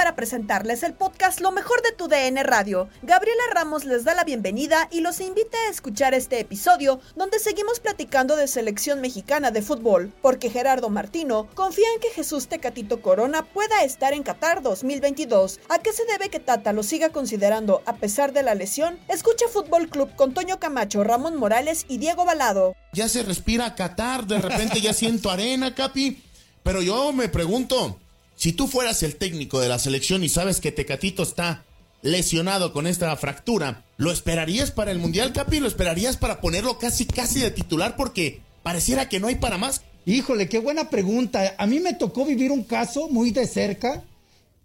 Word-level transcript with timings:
Para 0.00 0.16
presentarles 0.16 0.82
el 0.82 0.94
podcast 0.94 1.42
Lo 1.42 1.52
mejor 1.52 1.82
de 1.82 1.92
tu 1.92 2.08
DN 2.08 2.42
Radio. 2.42 2.88
Gabriela 3.02 3.42
Ramos 3.52 3.84
les 3.84 4.02
da 4.02 4.14
la 4.14 4.24
bienvenida 4.24 4.88
y 4.90 5.00
los 5.00 5.20
invita 5.20 5.58
a 5.58 5.70
escuchar 5.70 6.14
este 6.14 6.40
episodio 6.40 7.02
donde 7.16 7.38
seguimos 7.38 7.80
platicando 7.80 8.34
de 8.34 8.48
selección 8.48 9.02
mexicana 9.02 9.50
de 9.50 9.60
fútbol, 9.60 10.10
porque 10.22 10.48
Gerardo 10.48 10.88
Martino 10.88 11.48
confía 11.52 11.84
en 11.94 12.00
que 12.00 12.08
Jesús 12.08 12.48
Tecatito 12.48 13.02
Corona 13.02 13.44
pueda 13.44 13.84
estar 13.84 14.14
en 14.14 14.22
Qatar 14.22 14.62
2022. 14.62 15.60
¿A 15.68 15.80
qué 15.80 15.92
se 15.92 16.06
debe 16.06 16.30
que 16.30 16.40
Tata 16.40 16.72
lo 16.72 16.82
siga 16.82 17.10
considerando 17.10 17.82
a 17.84 17.96
pesar 17.96 18.32
de 18.32 18.42
la 18.42 18.54
lesión? 18.54 18.98
Escucha 19.06 19.48
Fútbol 19.52 19.90
Club 19.90 20.16
con 20.16 20.32
Toño 20.32 20.58
Camacho, 20.58 21.04
Ramón 21.04 21.36
Morales 21.36 21.84
y 21.88 21.98
Diego 21.98 22.24
Balado. 22.24 22.74
Ya 22.94 23.06
se 23.06 23.22
respira 23.22 23.74
Qatar, 23.74 24.26
de 24.26 24.38
repente 24.38 24.80
ya 24.80 24.94
siento 24.94 25.30
arena, 25.30 25.74
Capi. 25.74 26.24
Pero 26.62 26.80
yo 26.80 27.12
me 27.12 27.28
pregunto, 27.28 27.98
si 28.40 28.54
tú 28.54 28.68
fueras 28.68 29.02
el 29.02 29.16
técnico 29.16 29.60
de 29.60 29.68
la 29.68 29.78
selección 29.78 30.24
y 30.24 30.30
sabes 30.30 30.60
que 30.60 30.72
Tecatito 30.72 31.22
está 31.22 31.62
lesionado 32.00 32.72
con 32.72 32.86
esta 32.86 33.14
fractura, 33.18 33.84
¿lo 33.98 34.10
esperarías 34.10 34.70
para 34.70 34.92
el 34.92 34.98
Mundial, 34.98 35.34
Capi? 35.34 35.60
¿Lo 35.60 35.68
esperarías 35.68 36.16
para 36.16 36.40
ponerlo 36.40 36.78
casi, 36.78 37.04
casi 37.04 37.40
de 37.40 37.50
titular? 37.50 37.96
Porque 37.96 38.40
pareciera 38.62 39.10
que 39.10 39.20
no 39.20 39.26
hay 39.26 39.34
para 39.34 39.58
más. 39.58 39.82
Híjole, 40.06 40.48
qué 40.48 40.58
buena 40.58 40.88
pregunta. 40.88 41.54
A 41.58 41.66
mí 41.66 41.80
me 41.80 41.92
tocó 41.92 42.24
vivir 42.24 42.50
un 42.50 42.64
caso 42.64 43.10
muy 43.10 43.30
de 43.30 43.46
cerca, 43.46 44.04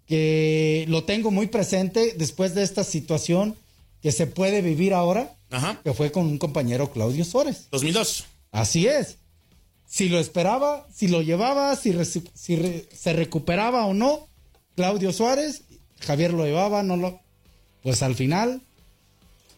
que 0.06 0.86
lo 0.88 1.04
tengo 1.04 1.30
muy 1.30 1.48
presente 1.48 2.14
después 2.16 2.54
de 2.54 2.62
esta 2.62 2.82
situación 2.82 3.56
que 4.00 4.10
se 4.10 4.26
puede 4.26 4.62
vivir 4.62 4.94
ahora, 4.94 5.36
Ajá. 5.50 5.82
que 5.84 5.92
fue 5.92 6.10
con 6.10 6.24
un 6.24 6.38
compañero 6.38 6.92
Claudio 6.92 7.26
Suárez. 7.26 7.68
2002. 7.72 8.24
Así 8.52 8.86
es. 8.86 9.18
Si 9.86 10.08
lo 10.08 10.18
esperaba, 10.18 10.86
si 10.92 11.08
lo 11.08 11.22
llevaba, 11.22 11.74
si, 11.76 11.94
si 12.34 12.56
re- 12.56 12.88
se 12.94 13.12
recuperaba 13.12 13.86
o 13.86 13.94
no, 13.94 14.28
Claudio 14.74 15.12
Suárez, 15.12 15.62
Javier 16.00 16.32
lo 16.34 16.44
llevaba, 16.44 16.82
no 16.82 16.96
lo. 16.96 17.20
Pues 17.82 18.02
al 18.02 18.14
final, 18.14 18.62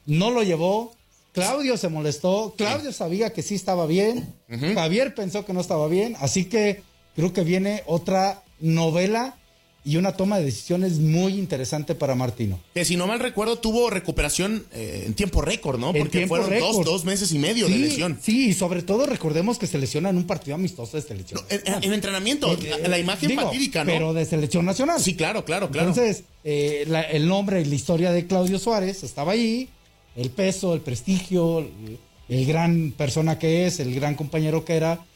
no 0.06 0.30
lo 0.30 0.42
llevó. 0.42 0.92
Claudio 1.32 1.76
se 1.76 1.88
molestó. 1.88 2.54
Claudio 2.56 2.92
sabía 2.92 3.32
que 3.32 3.42
sí 3.42 3.54
estaba 3.54 3.86
bien. 3.86 4.34
Javier 4.74 5.14
pensó 5.14 5.44
que 5.44 5.52
no 5.52 5.60
estaba 5.60 5.88
bien. 5.88 6.16
Así 6.20 6.44
que 6.46 6.82
creo 7.16 7.32
que 7.32 7.42
viene 7.44 7.82
otra 7.86 8.42
novela 8.60 9.36
y 9.84 9.96
una 9.96 10.12
toma 10.12 10.38
de 10.38 10.44
decisiones 10.44 10.98
muy 10.98 11.34
interesante 11.34 11.94
para 11.94 12.14
Martino. 12.14 12.60
Que 12.74 12.84
si 12.84 12.96
no 12.96 13.06
mal 13.06 13.20
recuerdo 13.20 13.56
tuvo 13.58 13.88
recuperación 13.88 14.66
eh, 14.72 15.04
en 15.06 15.14
tiempo 15.14 15.40
récord, 15.40 15.78
¿no? 15.78 15.92
Porque 15.94 16.26
fueron 16.26 16.50
dos, 16.58 16.84
dos 16.84 17.04
meses 17.04 17.32
y 17.32 17.38
medio 17.38 17.68
de 17.68 17.78
lesión. 17.78 18.18
Sí, 18.22 18.48
y 18.50 18.54
sobre 18.54 18.82
todo 18.82 19.06
recordemos 19.06 19.56
que 19.58 19.66
se 19.66 19.78
lesiona 19.78 20.10
en 20.10 20.16
un 20.18 20.24
partido 20.26 20.56
amistoso 20.56 20.96
de 20.96 21.02
selección. 21.02 21.40
En, 21.48 21.62
en- 21.64 21.84
en 21.84 21.92
entrenamiento, 21.94 22.54
la, 22.82 22.88
la 22.88 22.98
imagen 22.98 23.28
Digo, 23.28 23.40
¿no? 23.42 23.48
Pero 23.92 24.12
de 24.12 24.24
selección 24.26 24.66
nacional. 24.66 25.00
Sí, 25.00 25.14
claro, 25.14 25.44
claro, 25.44 25.70
claro. 25.70 25.88
Entonces, 25.88 26.24
eh, 26.44 26.84
la- 26.88 27.02
el 27.02 27.26
nombre 27.26 27.62
y 27.62 27.64
la 27.64 27.74
historia 27.74 28.12
de 28.12 28.26
Claudio 28.26 28.58
Suárez 28.58 29.02
estaba 29.04 29.32
ahí, 29.32 29.68
el 30.16 30.30
peso, 30.30 30.74
el 30.74 30.80
prestigio, 30.80 31.60
el, 31.60 31.98
el 32.28 32.44
gran 32.46 32.92
persona 32.96 33.38
que 33.38 33.66
es, 33.66 33.80
el 33.80 33.94
gran 33.94 34.16
compañero 34.16 34.64
que 34.66 34.74
era, 34.74 35.06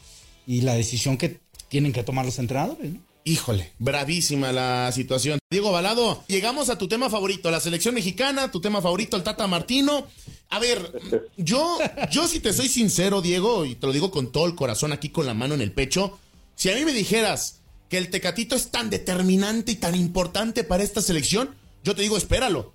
y 0.47 0.61
la 0.61 0.73
decisión 0.73 1.17
que 1.17 1.37
tienen 1.69 1.91
que 1.93 2.01
tomar 2.03 2.25
los 2.25 2.39
entrenadores. 2.39 2.91
¿no? 2.93 2.99
Híjole, 3.25 3.71
bravísima 3.79 4.51
la 4.51 4.91
situación. 4.91 5.39
Diego 5.49 5.71
Balado, 5.71 6.23
llegamos 6.27 6.69
a 6.69 6.77
tu 6.77 6.89
tema 6.89 7.09
favorito, 7.09 7.49
la 7.51 7.61
selección 7.61 7.95
mexicana, 7.95 8.51
tu 8.51 8.59
tema 8.59 8.81
favorito, 8.81 9.15
el 9.15 9.23
Tata 9.23 9.47
Martino. 9.47 10.07
A 10.49 10.59
ver, 10.59 10.91
yo, 11.37 11.77
yo 12.11 12.27
si 12.27 12.41
te 12.41 12.51
soy 12.51 12.67
sincero, 12.67 13.21
Diego, 13.21 13.63
y 13.65 13.75
te 13.75 13.87
lo 13.87 13.93
digo 13.93 14.11
con 14.11 14.31
todo 14.31 14.45
el 14.45 14.55
corazón 14.55 14.91
aquí 14.91 15.07
con 15.09 15.25
la 15.25 15.33
mano 15.33 15.53
en 15.53 15.61
el 15.61 15.71
pecho, 15.71 16.19
si 16.55 16.69
a 16.69 16.75
mí 16.75 16.83
me 16.83 16.91
dijeras 16.91 17.61
que 17.89 17.97
el 17.97 18.09
Tecatito 18.09 18.55
es 18.55 18.71
tan 18.71 18.89
determinante 18.89 19.71
y 19.71 19.75
tan 19.75 19.95
importante 19.95 20.65
para 20.65 20.83
esta 20.83 21.01
selección, 21.01 21.55
yo 21.83 21.95
te 21.95 22.01
digo, 22.01 22.17
espéralo. 22.17 22.73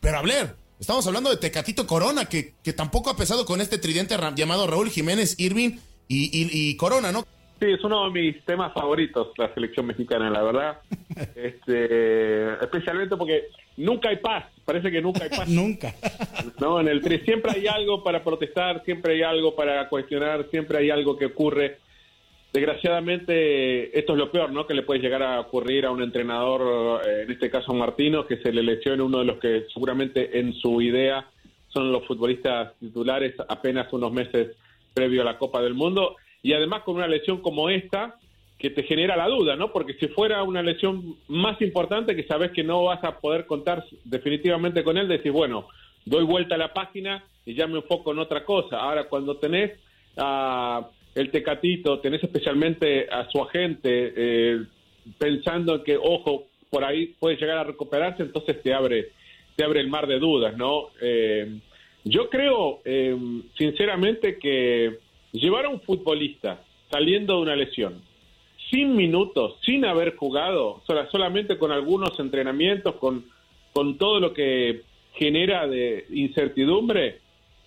Pero 0.00 0.18
a 0.18 0.22
ver, 0.22 0.54
estamos 0.78 1.04
hablando 1.08 1.30
de 1.30 1.36
Tecatito 1.36 1.86
Corona, 1.88 2.26
que, 2.26 2.54
que 2.62 2.72
tampoco 2.72 3.10
ha 3.10 3.16
pesado 3.16 3.44
con 3.44 3.60
este 3.60 3.78
tridente 3.78 4.16
llamado 4.36 4.68
Raúl 4.68 4.90
Jiménez, 4.90 5.34
Irving 5.38 5.78
y, 6.06 6.24
y- 6.26 6.48
y 6.70 6.76
Corona, 6.76 7.10
¿no? 7.10 7.26
Sí, 7.60 7.66
es 7.70 7.84
uno 7.84 8.06
de 8.06 8.10
mis 8.10 8.44
temas 8.46 8.72
favoritos, 8.72 9.32
la 9.36 9.52
selección 9.52 9.86
mexicana, 9.86 10.30
la 10.30 10.42
verdad. 10.42 10.78
Este, 11.34 12.54
especialmente 12.62 13.16
porque 13.16 13.48
nunca 13.76 14.08
hay 14.08 14.16
paz, 14.16 14.44
parece 14.64 14.90
que 14.90 15.02
nunca 15.02 15.24
hay 15.24 15.28
paz. 15.28 15.48
Nunca. 15.48 15.92
No, 16.58 16.80
en 16.80 16.88
el 16.88 17.02
tri 17.02 17.18
siempre 17.18 17.52
hay 17.52 17.66
algo 17.66 18.02
para 18.02 18.24
protestar, 18.24 18.82
siempre 18.84 19.14
hay 19.14 19.22
algo 19.22 19.54
para 19.54 19.88
cuestionar, 19.88 20.46
siempre 20.50 20.78
hay 20.78 20.90
algo 20.90 21.18
que 21.18 21.26
ocurre. 21.26 21.78
Desgraciadamente, 22.52 23.98
esto 23.98 24.12
es 24.12 24.18
lo 24.18 24.32
peor, 24.32 24.50
¿no? 24.50 24.66
Que 24.66 24.74
le 24.74 24.82
puede 24.82 25.00
llegar 25.00 25.22
a 25.22 25.40
ocurrir 25.40 25.84
a 25.84 25.90
un 25.90 26.02
entrenador, 26.02 27.02
eh, 27.06 27.22
en 27.24 27.30
este 27.32 27.50
caso 27.50 27.74
Martino, 27.74 28.26
que 28.26 28.38
se 28.38 28.52
le 28.52 28.62
lesione 28.62 29.02
uno 29.02 29.18
de 29.18 29.24
los 29.26 29.38
que 29.38 29.66
seguramente 29.74 30.38
en 30.38 30.54
su 30.54 30.80
idea 30.80 31.26
son 31.68 31.92
los 31.92 32.06
futbolistas 32.06 32.72
titulares 32.78 33.34
apenas 33.48 33.92
unos 33.92 34.12
meses 34.12 34.56
previo 34.94 35.22
a 35.22 35.24
la 35.24 35.38
Copa 35.38 35.60
del 35.60 35.74
Mundo. 35.74 36.16
Y 36.42 36.52
además 36.52 36.82
con 36.82 36.96
una 36.96 37.06
lesión 37.06 37.42
como 37.42 37.68
esta, 37.68 38.16
que 38.58 38.70
te 38.70 38.82
genera 38.82 39.16
la 39.16 39.26
duda, 39.26 39.56
¿no? 39.56 39.72
Porque 39.72 39.94
si 39.94 40.08
fuera 40.08 40.42
una 40.42 40.62
lesión 40.62 41.16
más 41.28 41.60
importante, 41.62 42.14
que 42.14 42.24
sabes 42.24 42.52
que 42.52 42.62
no 42.62 42.84
vas 42.84 43.02
a 43.04 43.18
poder 43.18 43.46
contar 43.46 43.84
definitivamente 44.04 44.84
con 44.84 44.98
él, 44.98 45.08
decís, 45.08 45.32
bueno, 45.32 45.66
doy 46.04 46.24
vuelta 46.24 46.56
a 46.56 46.58
la 46.58 46.74
página 46.74 47.24
y 47.46 47.54
ya 47.54 47.66
me 47.66 47.78
enfoco 47.78 48.12
en 48.12 48.18
otra 48.18 48.44
cosa. 48.44 48.78
Ahora, 48.78 49.04
cuando 49.04 49.38
tenés 49.38 49.72
a 50.16 50.86
el 51.14 51.30
Tecatito, 51.30 52.00
tenés 52.00 52.22
especialmente 52.22 53.08
a 53.10 53.28
su 53.30 53.42
agente 53.42 54.12
eh, 54.16 54.64
pensando 55.18 55.82
que, 55.82 55.96
ojo, 55.96 56.44
por 56.68 56.84
ahí 56.84 57.14
puede 57.18 57.36
llegar 57.36 57.58
a 57.58 57.64
recuperarse, 57.64 58.22
entonces 58.22 58.62
te 58.62 58.72
abre, 58.72 59.08
te 59.56 59.64
abre 59.64 59.80
el 59.80 59.88
mar 59.88 60.06
de 60.06 60.18
dudas, 60.18 60.56
¿no? 60.56 60.90
Eh, 61.00 61.58
yo 62.04 62.28
creo, 62.28 62.80
eh, 62.84 63.16
sinceramente, 63.58 64.38
que 64.38 64.98
llevar 65.32 65.66
a 65.66 65.68
un 65.68 65.80
futbolista 65.80 66.62
saliendo 66.90 67.36
de 67.36 67.42
una 67.42 67.56
lesión, 67.56 68.02
sin 68.70 68.94
minutos, 68.94 69.56
sin 69.64 69.84
haber 69.84 70.16
jugado, 70.16 70.82
solamente 71.10 71.58
con 71.58 71.72
algunos 71.72 72.18
entrenamientos, 72.18 72.96
con, 72.96 73.24
con 73.72 73.98
todo 73.98 74.20
lo 74.20 74.32
que 74.32 74.82
genera 75.14 75.66
de 75.66 76.06
incertidumbre, 76.10 77.18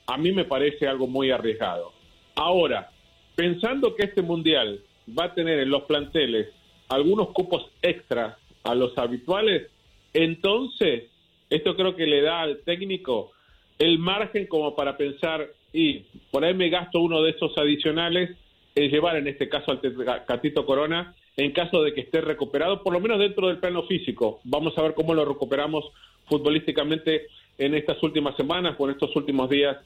a 0.07 0.17
mí 0.17 0.31
me 0.31 0.45
parece 0.45 0.87
algo 0.87 1.07
muy 1.07 1.31
arriesgado. 1.31 1.91
Ahora, 2.35 2.89
pensando 3.35 3.95
que 3.95 4.03
este 4.03 4.21
mundial 4.21 4.79
va 5.07 5.25
a 5.25 5.33
tener 5.33 5.59
en 5.59 5.69
los 5.69 5.83
planteles 5.83 6.49
algunos 6.89 7.29
cupos 7.29 7.69
extras 7.81 8.37
a 8.63 8.75
los 8.75 8.97
habituales, 8.97 9.69
entonces 10.13 11.09
esto 11.49 11.75
creo 11.75 11.95
que 11.95 12.05
le 12.05 12.21
da 12.21 12.41
al 12.41 12.59
técnico 12.59 13.31
el 13.79 13.99
margen 13.99 14.47
como 14.47 14.75
para 14.75 14.97
pensar, 14.97 15.49
y 15.73 16.05
por 16.31 16.45
ahí 16.45 16.53
me 16.53 16.69
gasto 16.69 16.99
uno 17.01 17.21
de 17.21 17.31
esos 17.31 17.57
adicionales 17.57 18.37
en 18.75 18.89
llevar 18.89 19.17
en 19.17 19.27
este 19.27 19.49
caso 19.49 19.71
al 19.71 20.25
Catito 20.25 20.65
Corona 20.65 21.15
en 21.35 21.51
caso 21.51 21.81
de 21.81 21.93
que 21.93 22.01
esté 22.01 22.21
recuperado, 22.21 22.83
por 22.83 22.93
lo 22.93 22.99
menos 22.99 23.19
dentro 23.19 23.47
del 23.47 23.57
plano 23.57 23.83
físico. 23.83 24.39
Vamos 24.43 24.77
a 24.77 24.83
ver 24.83 24.93
cómo 24.93 25.15
lo 25.15 25.25
recuperamos 25.25 25.85
futbolísticamente 26.25 27.27
en 27.57 27.73
estas 27.73 28.01
últimas 28.03 28.35
semanas 28.37 28.75
o 28.77 28.85
en 28.85 28.91
estos 28.91 29.15
últimos 29.15 29.49
días 29.49 29.77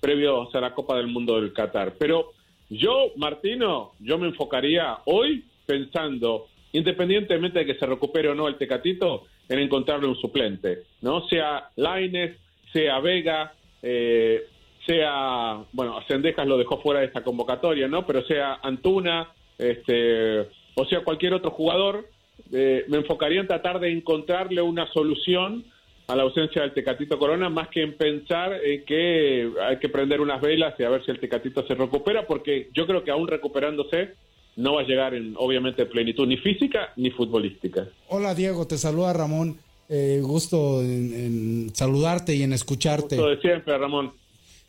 previos 0.00 0.54
a 0.54 0.60
la 0.60 0.74
Copa 0.74 0.96
del 0.96 1.08
Mundo 1.08 1.40
del 1.40 1.52
Qatar. 1.52 1.94
Pero 1.98 2.32
yo, 2.70 3.12
Martino, 3.16 3.92
yo 4.00 4.18
me 4.18 4.28
enfocaría 4.28 4.98
hoy 5.04 5.44
pensando, 5.66 6.46
independientemente 6.72 7.60
de 7.60 7.66
que 7.66 7.78
se 7.78 7.86
recupere 7.86 8.28
o 8.28 8.34
no 8.34 8.48
el 8.48 8.56
Tecatito, 8.56 9.24
en 9.48 9.58
encontrarle 9.58 10.06
un 10.06 10.16
suplente, 10.16 10.84
¿no? 11.02 11.28
Sea 11.28 11.68
Laines, 11.76 12.36
sea 12.72 12.98
Vega, 13.00 13.52
eh, 13.82 14.46
sea, 14.86 15.64
bueno, 15.72 15.98
Sendejas 16.06 16.46
lo 16.46 16.58
dejó 16.58 16.80
fuera 16.80 17.00
de 17.00 17.06
esta 17.06 17.22
convocatoria, 17.22 17.88
¿no? 17.88 18.06
Pero 18.06 18.22
sea 18.24 18.58
Antuna, 18.62 19.28
este, 19.58 20.40
o 20.74 20.84
sea 20.88 21.02
cualquier 21.04 21.34
otro 21.34 21.50
jugador, 21.50 22.08
eh, 22.52 22.84
me 22.88 22.98
enfocaría 22.98 23.40
en 23.40 23.46
tratar 23.46 23.80
de 23.80 23.92
encontrarle 23.92 24.62
una 24.62 24.90
solución 24.92 25.64
a 26.06 26.16
la 26.16 26.24
ausencia 26.24 26.62
del 26.62 26.74
Tecatito 26.74 27.18
Corona, 27.18 27.48
más 27.48 27.68
que 27.68 27.82
en 27.82 27.96
pensar 27.96 28.52
en 28.62 28.84
que 28.84 29.50
hay 29.62 29.78
que 29.78 29.88
prender 29.88 30.20
unas 30.20 30.40
velas 30.40 30.74
y 30.78 30.82
a 30.82 30.90
ver 30.90 31.04
si 31.04 31.10
el 31.10 31.18
Tecatito 31.18 31.66
se 31.66 31.74
recupera, 31.74 32.26
porque 32.26 32.68
yo 32.74 32.86
creo 32.86 33.04
que 33.04 33.10
aún 33.10 33.26
recuperándose 33.26 34.10
no 34.56 34.74
va 34.74 34.82
a 34.82 34.84
llegar 34.84 35.14
en, 35.14 35.34
obviamente, 35.36 35.86
plenitud 35.86 36.26
ni 36.26 36.36
física 36.36 36.92
ni 36.96 37.10
futbolística. 37.10 37.88
Hola 38.08 38.34
Diego, 38.34 38.66
te 38.66 38.76
saluda 38.76 39.12
Ramón. 39.12 39.58
Eh, 39.88 40.20
gusto 40.22 40.80
en, 40.82 41.74
saludarte 41.74 42.34
y 42.34 42.42
en 42.42 42.52
escucharte. 42.52 43.16
Gusto 43.16 43.30
de 43.30 43.40
siempre, 43.40 43.76
Ramón. 43.76 44.12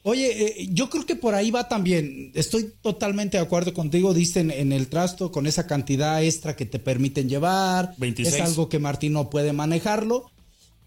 Oye, 0.07 0.61
eh, 0.61 0.69
yo 0.71 0.87
creo 0.91 1.03
que 1.03 1.15
por 1.15 1.33
ahí 1.33 1.49
va 1.49 1.67
también. 1.67 2.31
Estoy 2.35 2.71
totalmente 2.83 3.37
de 3.37 3.43
acuerdo 3.43 3.73
contigo. 3.73 4.13
Dicen 4.13 4.51
en 4.51 4.71
el 4.71 4.87
trasto 4.87 5.31
con 5.31 5.47
esa 5.47 5.65
cantidad 5.65 6.23
extra 6.23 6.55
que 6.55 6.67
te 6.67 6.77
permiten 6.77 7.27
llevar. 7.27 7.95
Es 7.99 8.39
algo 8.39 8.69
que 8.69 8.77
Martín 8.77 9.13
no 9.13 9.31
puede 9.31 9.51
manejarlo. 9.51 10.29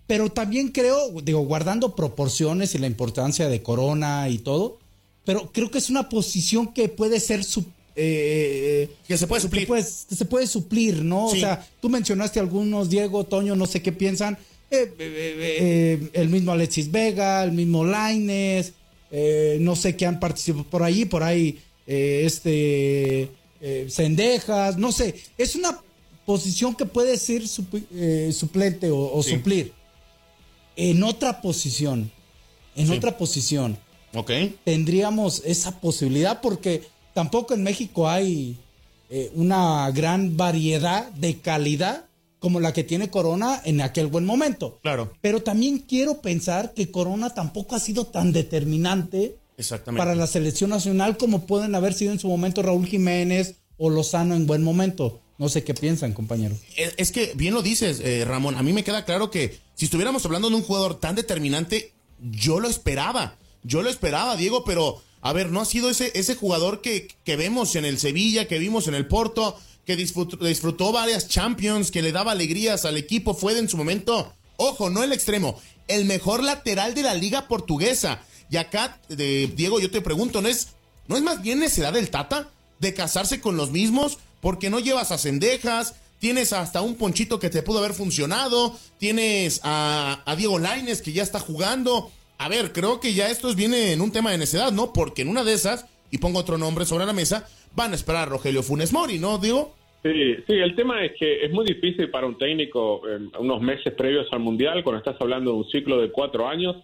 Pero 0.06 0.31
también 0.31 0.69
creo, 0.69 1.11
digo, 1.20 1.41
guardando 1.41 1.97
proporciones 1.97 2.76
y 2.76 2.79
la 2.79 2.87
importancia 2.87 3.49
de 3.49 3.61
Corona 3.61 4.29
y 4.29 4.38
todo, 4.38 4.79
pero 5.25 5.50
creo 5.53 5.70
que 5.70 5.79
es 5.79 5.91
una 5.91 6.09
posición 6.09 6.73
que 6.73 6.88
puede 6.88 7.20
ser 7.20 7.44
su, 7.44 7.67
eh, 7.97 8.88
que 9.06 9.19
se 9.19 9.26
puede 9.26 9.43
suplir. 9.43 9.67
Que, 9.67 9.82
se 9.82 10.25
puede 10.25 10.47
suplir, 10.47 11.03
¿no? 11.03 11.26
O 11.26 11.35
sea, 11.35 11.67
tú 11.82 11.91
mencionaste 11.91 12.38
algunos, 12.38 12.88
Diego, 12.88 13.25
Toño, 13.25 13.56
no 13.56 13.67
sé 13.67 13.82
qué 13.82 13.91
piensan. 13.91 14.38
Eh, 14.70 14.94
eh, 14.99 16.11
el 16.12 16.29
mismo 16.29 16.53
Alexis 16.53 16.91
Vega, 16.91 17.43
el 17.43 17.53
mismo 17.53 17.85
Laines, 17.85 18.73
no 19.10 19.76
sé 19.76 19.96
qué 19.96 20.06
han 20.06 20.20
participado 20.20 20.64
por 20.64 20.82
ahí, 20.82 21.05
por 21.05 21.22
ahí, 21.22 21.58
este, 21.87 23.31
Cendejas, 23.88 24.76
no 24.76 24.93
sé. 24.93 25.14
Es 25.37 25.56
una 25.56 25.81
posición 26.26 26.75
que 26.75 26.84
puede 26.84 27.16
ser 27.16 27.49
suplente 27.49 28.90
o, 28.90 29.22
suplir 29.22 29.72
en 30.78 31.02
otra 31.02 31.40
posición, 31.40 32.10
en 32.76 32.90
otra 32.93 33.19
posición, 33.19 33.76
okay. 34.14 34.56
tendríamos 34.62 35.43
esa 35.44 35.81
posibilidad 35.81 36.40
porque 36.40 36.84
tampoco 37.14 37.55
en 37.55 37.64
México 37.64 38.08
hay 38.08 38.56
eh, 39.10 39.32
una 39.34 39.90
gran 39.90 40.37
variedad 40.37 41.10
de 41.12 41.38
calidad 41.38 42.05
como 42.38 42.61
la 42.61 42.73
que 42.73 42.85
tiene 42.85 43.11
Corona 43.11 43.61
en 43.64 43.81
aquel 43.81 44.06
buen 44.06 44.25
momento. 44.25 44.79
Claro. 44.82 45.12
Pero 45.20 45.43
también 45.43 45.79
quiero 45.79 46.20
pensar 46.20 46.75
que 46.75 46.90
Corona 46.90 47.31
tampoco 47.31 47.75
ha 47.75 47.81
sido 47.81 48.06
tan 48.06 48.32
determinante 48.32 49.38
para 49.96 50.14
la 50.14 50.26
selección 50.26 50.70
nacional 50.70 51.17
como 51.17 51.46
pueden 51.46 51.75
haber 51.75 51.94
sido 51.94 52.12
en 52.12 52.20
su 52.20 52.29
momento 52.29 52.62
Raúl 52.62 52.87
Jiménez 52.87 53.56
o 53.76 53.90
Lozano 53.90 54.35
en 54.35 54.46
buen 54.46 54.62
momento. 54.62 55.20
No 55.38 55.49
sé 55.49 55.62
qué 55.62 55.75
piensan, 55.75 56.12
compañero. 56.12 56.56
Es, 56.96 57.12
que 57.12 57.32
bien 57.37 57.55
lo 57.55 57.62
dices, 57.62 58.00
eh, 58.00 58.25
Ramón. 58.25 58.56
A 58.56 58.62
mí 58.62 58.73
me 58.73 58.82
queda 58.82 59.05
claro 59.05 59.31
que 59.31 59.58
si 59.75 59.84
estuviéramos 59.84 60.25
hablando 60.25 60.50
de 60.50 60.56
un 60.56 60.62
jugador 60.62 60.99
tan 60.99 61.14
determinante, 61.14 61.93
yo 62.20 62.58
lo 62.58 62.69
esperaba. 62.69 63.37
Yo 63.62 63.82
lo 63.82 63.91
esperaba, 63.91 64.37
Diego, 64.37 64.64
pero 64.64 65.00
a 65.20 65.32
ver, 65.32 65.50
no 65.50 65.61
ha 65.61 65.64
sido 65.64 65.91
ese, 65.91 66.11
ese 66.14 66.34
jugador 66.34 66.81
que, 66.81 67.08
que 67.25 67.37
vemos 67.37 67.76
en 67.76 67.84
el 67.84 67.99
Sevilla, 67.99 68.49
que 68.49 68.58
vimos 68.58 68.88
en 68.88 68.94
el 68.94 69.06
Porto, 69.06 69.56
que 69.88 69.96
disfrutó, 69.96 70.93
varias 70.93 71.29
Champions, 71.29 71.90
que 71.90 72.02
le 72.02 72.12
daba 72.12 72.32
alegrías 72.32 72.85
al 72.85 72.96
equipo. 72.96 73.35
Fue 73.35 73.58
en 73.58 73.69
su 73.69 73.76
momento, 73.76 74.32
ojo, 74.56 74.90
no 74.90 75.02
el 75.02 75.12
extremo, 75.12 75.61
el 75.88 76.05
mejor 76.05 76.44
lateral 76.44 76.94
de 76.94 77.02
la 77.02 77.14
liga 77.14 77.49
portuguesa. 77.49 78.20
Y 78.50 78.58
acá, 78.58 79.00
de, 79.08 79.50
Diego, 79.56 79.81
yo 79.81 79.90
te 79.90 80.00
pregunto, 80.00 80.40
¿no 80.40 80.49
es, 80.49 80.69
¿no 81.08 81.17
es 81.17 81.23
más 81.23 81.43
bien 81.43 81.58
necesidad 81.58 81.93
del 81.93 82.11
Tata 82.11 82.50
de 82.79 82.94
casarse 82.94 83.40
con 83.40 83.56
los 83.56 83.73
mismos? 83.73 84.19
porque 84.40 84.70
no 84.70 84.79
llevas 84.79 85.11
a 85.12 85.19
cendejas, 85.19 85.94
tienes 86.19 86.52
hasta 86.52 86.81
un 86.82 86.96
ponchito 86.96 87.38
que 87.38 87.50
te 87.50 87.62
pudo 87.62 87.79
haber 87.79 87.94
funcionado, 87.94 88.76
tienes 88.99 89.61
a, 89.64 90.23
Diego 90.37 90.58
Laines 90.58 91.02
que 91.02 91.12
ya 91.12 91.23
está 91.23 91.41
jugando. 91.41 92.11
A 92.38 92.49
ver, 92.49 92.73
creo 92.73 93.00
que 93.00 93.14
ya 93.14 93.29
esto 93.29 93.52
viene 93.55 93.93
en 93.93 94.00
un 94.00 94.12
tema 94.12 94.31
de 94.31 94.38
necedad, 94.38 94.73
¿no? 94.73 94.93
Porque 94.93 95.23
en 95.23 95.29
una 95.29 95.44
de 95.44 95.55
esas, 95.55 95.87
y 96.11 96.19
pongo 96.19 96.38
otro 96.38 96.56
nombre 96.56 96.87
sobre 96.87 97.06
la 97.06 97.12
mesa, 97.12 97.49
van 97.75 97.93
a 97.93 97.96
esperar 97.96 98.23
a 98.23 98.26
Rogelio 98.26 98.62
Funes 98.62 98.93
Mori, 98.93 99.19
¿no, 99.19 99.38
Diego? 99.38 99.75
Sí, 100.02 100.36
sí, 100.46 100.52
el 100.55 100.76
tema 100.76 101.05
es 101.05 101.12
que 101.19 101.44
es 101.44 101.50
muy 101.50 101.64
difícil 101.64 102.08
para 102.08 102.26
un 102.26 102.38
técnico 102.38 103.02
en 103.08 103.31
unos 103.38 103.60
meses 103.60 103.93
previos 103.94 104.28
al 104.32 104.40
Mundial, 104.40 104.84
cuando 104.84 104.98
estás 104.98 105.17
hablando 105.20 105.50
de 105.50 105.56
un 105.58 105.69
ciclo 105.69 106.00
de 106.00 106.10
cuatro 106.10 106.46
años, 106.46 106.76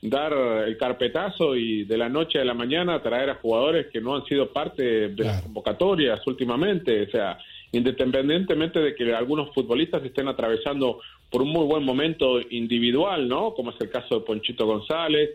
dar 0.00 0.32
el 0.66 0.76
carpetazo 0.76 1.56
y 1.56 1.84
de 1.84 1.96
la 1.96 2.08
noche 2.08 2.40
a 2.40 2.44
la 2.44 2.54
mañana 2.54 3.02
traer 3.02 3.30
a 3.30 3.34
jugadores 3.36 3.86
que 3.86 4.00
no 4.00 4.16
han 4.16 4.24
sido 4.26 4.52
parte 4.52 5.08
de 5.08 5.24
las 5.24 5.42
convocatorias 5.42 6.24
últimamente, 6.26 7.02
o 7.02 7.10
sea, 7.10 7.38
independientemente 7.72 8.80
de 8.80 8.94
que 8.94 9.14
algunos 9.14 9.52
futbolistas 9.54 10.04
estén 10.04 10.28
atravesando 10.28 11.00
por 11.30 11.42
un 11.42 11.48
muy 11.48 11.64
buen 11.64 11.84
momento 11.84 12.40
individual, 12.50 13.28
¿no? 13.28 13.54
Como 13.54 13.70
es 13.70 13.80
el 13.80 13.90
caso 13.90 14.16
de 14.20 14.26
Ponchito 14.26 14.66
González, 14.66 15.30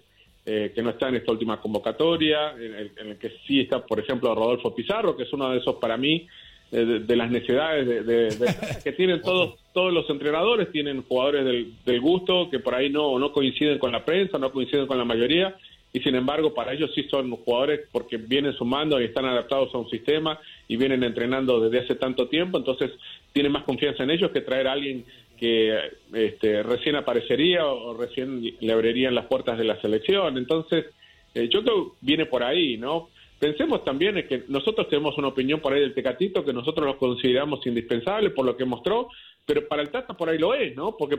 eh, 0.45 0.71
que 0.73 0.81
no 0.81 0.91
está 0.91 1.09
en 1.09 1.15
esta 1.15 1.31
última 1.31 1.59
convocatoria, 1.59 2.51
en 2.51 2.73
el, 2.73 2.91
en 2.97 3.07
el, 3.09 3.17
que 3.17 3.31
sí 3.45 3.61
está, 3.61 3.85
por 3.85 3.99
ejemplo, 3.99 4.33
Rodolfo 4.35 4.73
Pizarro, 4.73 5.17
que 5.17 5.23
es 5.23 5.33
uno 5.33 5.49
de 5.49 5.59
esos 5.59 5.75
para 5.75 5.97
mí 5.97 6.27
de, 6.71 7.15
las 7.15 7.31
necesidades 7.31 8.05
de, 8.05 8.55
que 8.83 8.91
tienen 8.91 9.21
todos 9.21 9.55
todos 9.73 9.93
los 9.93 10.09
entrenadores. 10.09 10.71
Tienen 10.71 11.03
jugadores 11.03 11.45
del, 11.45 12.01
gusto 12.01 12.49
que 12.49 12.59
por 12.59 12.75
ahí 12.75 12.89
no 12.89 13.17
no 13.19 13.31
coinciden 13.31 13.79
con 13.79 13.91
la 13.91 14.03
prensa 14.03 14.37
no 14.37 14.51
coinciden 14.51 14.87
con 14.87 14.97
la 14.97 15.05
mayoría 15.05 15.55
y 15.93 15.99
sin 15.99 16.15
embargo 16.15 16.53
para 16.53 16.73
ellos 16.73 16.91
sí 16.93 17.03
son 17.09 17.31
jugadores 17.31 17.81
porque 17.91 18.17
vienen 18.17 18.53
sumando 18.53 18.99
y 18.99 19.05
están 19.05 19.25
adaptados 19.25 19.73
a 19.73 19.77
un 19.77 19.89
sistema 19.89 20.39
y 20.67 20.75
vienen 20.75 21.03
entrenando 21.03 21.59
desde 21.59 21.85
hace 21.85 21.95
tanto 21.95 22.27
tiempo. 22.27 22.57
Entonces 22.57 22.91
tienen 23.33 23.51
más 23.51 23.63
confianza 23.63 24.03
en 24.03 24.11
ellos 24.11 24.31
que 24.31 24.41
traer 24.41 24.67
a 24.67 24.73
alguien 24.73 25.05
que 25.37 25.77
este, 26.13 26.63
recién 26.63 26.95
aparecería 26.95 27.65
o, 27.65 27.95
recién 27.95 28.41
le 28.59 28.73
abrirían 28.73 29.15
las 29.15 29.25
puertas 29.25 29.57
de 29.57 29.63
la 29.63 29.79
selección. 29.79 30.37
Entonces 30.37 30.85
eh, 31.33 31.47
yo 31.49 31.63
creo 31.63 31.91
que 31.91 31.97
viene 32.01 32.25
por 32.25 32.43
ahí 32.43 32.77
no 32.77 33.09
Pensemos 33.39 33.83
también 33.83 34.17
en 34.17 34.27
que 34.27 34.43
nosotros 34.47 34.89
tenemos 34.89 35.17
una 35.17 35.27
opinión 35.27 35.59
por 35.59 35.73
ahí 35.73 35.81
del 35.81 35.93
Tecatito 35.93 36.43
que 36.43 36.53
nosotros 36.53 36.85
lo 36.87 36.97
consideramos 36.97 37.65
indispensable 37.67 38.31
por 38.31 38.45
lo 38.45 38.57
que 38.57 38.65
mostró, 38.65 39.09
pero 39.45 39.67
para 39.67 39.83
el 39.83 39.89
Tata 39.89 40.15
por 40.15 40.29
ahí 40.29 40.39
lo 40.39 40.55
es, 40.55 40.75
¿no? 40.75 40.97
Porque 40.97 41.17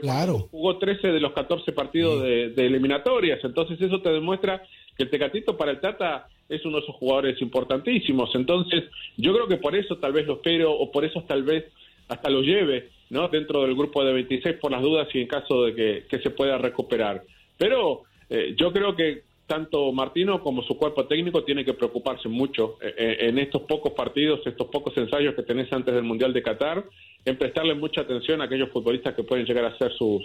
jugó 0.51 0.79
13 0.79 1.09
de 1.09 1.21
los 1.21 1.33
14 1.33 1.73
partidos 1.73 2.23
de, 2.23 2.53
eliminatorias, 2.57 3.43
entonces 3.45 3.81
eso 3.81 4.03
te 4.03 4.11
demuestra 4.11 4.63
que 4.97 5.05
el 5.05 5.11
Tecatito 5.11 5.57
para 5.57 5.71
el 5.71 5.81
Tata 5.81 6.29
es 6.49 6.65
uno 6.65 6.79
de 6.79 6.83
esos 6.83 6.97
jugadores 6.97 7.41
importantísimos, 7.41 8.35
entonces 8.35 8.85
yo 9.17 9.33
creo 9.33 9.47
que 9.47 9.59
por 9.59 9.77
eso 9.77 9.97
tal 9.99 10.13
vez 10.13 10.27
lo 10.27 10.35
espero 10.35 10.73
o 10.73 10.91
por 10.91 11.05
eso 11.05 11.23
tal 11.23 11.45
vez 11.45 11.67
hasta 12.09 12.31
lo 12.31 12.43
lleve, 12.43 12.89
¿no? 13.11 13.29
Dentro 13.29 13.63
del 13.63 13.77
grupo 13.77 14.05
de 14.05 14.13
26 14.13 14.57
por 14.57 14.73
las 14.73 14.83
dudas 14.83 15.09
y 15.15 15.21
en 15.21 15.29
caso 15.29 15.65
de 15.65 16.05
que, 16.09 16.19
se 16.19 16.31
pueda 16.31 16.59
recuperar. 16.59 17.23
Pero 17.57 18.03
eh, 18.29 18.55
yo 18.59 18.73
creo 18.73 18.97
que 18.97 19.23
tanto 19.49 19.91
Martino 19.93 20.41
como 20.41 20.63
su 20.63 20.77
cuerpo 20.77 21.07
técnico 21.07 21.43
tienen 21.43 21.65
que 21.65 21.75
preocuparse 21.75 22.29
mucho 22.29 22.77
eh, 22.81 22.95
eh, 22.97 23.17
en 23.23 23.39
estos 23.39 23.63
pocos 23.63 23.95
partidos, 23.95 24.47
estos 24.47 24.69
pocos 24.69 24.97
ensayos 24.97 25.35
que 25.35 25.43
tenés 25.43 25.73
antes 25.73 25.93
del 25.93 26.05
Mundial 26.05 26.33
de 26.33 26.43
Qatar, 26.43 26.85
en 27.25 27.37
prestarle 27.37 27.75
mucha 27.75 28.03
atención 28.03 28.41
a 28.41 28.45
aquellos 28.45 28.71
futbolistas 28.71 29.15
que 29.15 29.25
pueden 29.25 29.47
llegar 29.47 29.65
a 29.65 29.77
ser 29.79 29.91
sus 29.95 30.23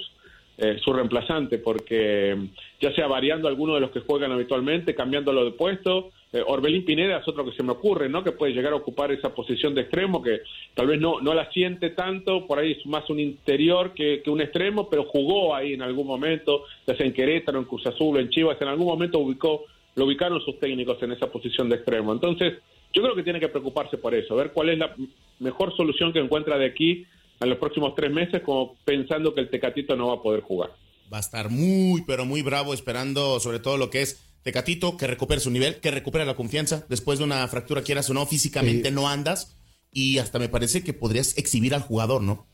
eh, 0.55 0.77
su 0.83 0.93
reemplazante, 0.93 1.57
porque 1.57 2.37
ya 2.79 2.93
sea 2.93 3.07
variando 3.07 3.47
alguno 3.47 3.73
de 3.73 3.79
los 3.79 3.89
que 3.89 4.01
juegan 4.01 4.31
habitualmente, 4.31 4.93
cambiándolo 4.93 5.45
de 5.45 5.51
puesto, 5.51 6.11
Orbelín 6.47 6.83
Pineda 6.83 7.19
es 7.19 7.27
otro 7.27 7.45
que 7.45 7.55
se 7.55 7.61
me 7.61 7.73
ocurre, 7.73 8.09
¿no? 8.09 8.23
Que 8.23 8.31
puede 8.31 8.53
llegar 8.53 8.73
a 8.73 8.77
ocupar 8.77 9.11
esa 9.11 9.35
posición 9.35 9.75
de 9.75 9.81
extremo, 9.81 10.21
que 10.21 10.41
tal 10.73 10.87
vez 10.87 10.99
no, 10.99 11.21
no 11.21 11.33
la 11.33 11.51
siente 11.51 11.91
tanto, 11.91 12.47
por 12.47 12.57
ahí 12.57 12.71
es 12.71 12.85
más 12.87 13.07
un 13.09 13.19
interior 13.19 13.93
que, 13.93 14.23
un 14.25 14.41
extremo, 14.41 14.89
pero 14.89 15.05
jugó 15.05 15.53
ahí 15.55 15.73
en 15.73 15.83
algún 15.83 16.07
momento, 16.07 16.63
ya 16.87 16.95
sea 16.95 17.05
en 17.05 17.13
Querétaro, 17.13 17.59
en 17.59 17.65
Cruz 17.65 17.85
Azul, 17.85 18.19
en 18.19 18.29
Chivas, 18.29 18.59
en 18.61 18.67
algún 18.67 18.87
momento 18.87 19.19
ubicó, 19.19 19.65
lo 19.95 20.05
ubicaron 20.05 20.41
sus 20.41 20.59
técnicos 20.59 21.01
en 21.03 21.11
esa 21.11 21.27
posición 21.27 21.69
de 21.69 21.75
extremo. 21.75 22.11
Entonces, 22.11 22.53
yo 22.93 23.03
creo 23.03 23.15
que 23.15 23.23
tiene 23.23 23.39
que 23.39 23.49
preocuparse 23.49 23.97
por 23.97 24.15
eso, 24.15 24.35
ver 24.35 24.51
cuál 24.51 24.69
es 24.69 24.79
la 24.79 24.95
mejor 25.39 25.75
solución 25.77 26.13
que 26.13 26.19
encuentra 26.19 26.57
de 26.57 26.65
aquí 26.65 27.05
en 27.39 27.49
los 27.49 27.59
próximos 27.59 27.93
tres 27.95 28.11
meses, 28.11 28.41
como 28.41 28.75
pensando 28.85 29.35
que 29.35 29.41
el 29.41 29.49
Tecatito 29.49 29.95
no 29.95 30.07
va 30.07 30.15
a 30.15 30.21
poder 30.21 30.41
jugar. 30.41 30.71
Va 31.11 31.17
a 31.17 31.19
estar 31.19 31.49
muy, 31.51 32.03
pero 32.07 32.25
muy 32.25 32.41
bravo 32.41 32.73
esperando 32.73 33.39
sobre 33.39 33.59
todo 33.59 33.77
lo 33.77 33.91
que 33.91 34.01
es 34.01 34.32
Tecatito, 34.43 34.97
que 34.97 35.07
recupere 35.07 35.39
su 35.39 35.50
nivel, 35.50 35.77
que 35.79 35.89
recupere 35.89 36.25
la 36.25 36.35
confianza. 36.35 36.85
Después 36.89 37.17
de 37.17 37.25
una 37.25 37.47
fractura, 37.47 37.81
quieras 37.81 38.09
o 38.09 38.13
no, 38.13 38.25
físicamente 38.25 38.91
no 38.91 39.07
andas. 39.07 39.55
Y 39.91 40.17
hasta 40.17 40.38
me 40.38 40.50
parece 40.50 40.83
que 40.83 40.91
podrías 40.91 41.38
exhibir 41.38 41.73
al 41.73 41.81
jugador, 41.81 42.21
¿no? 42.21 42.45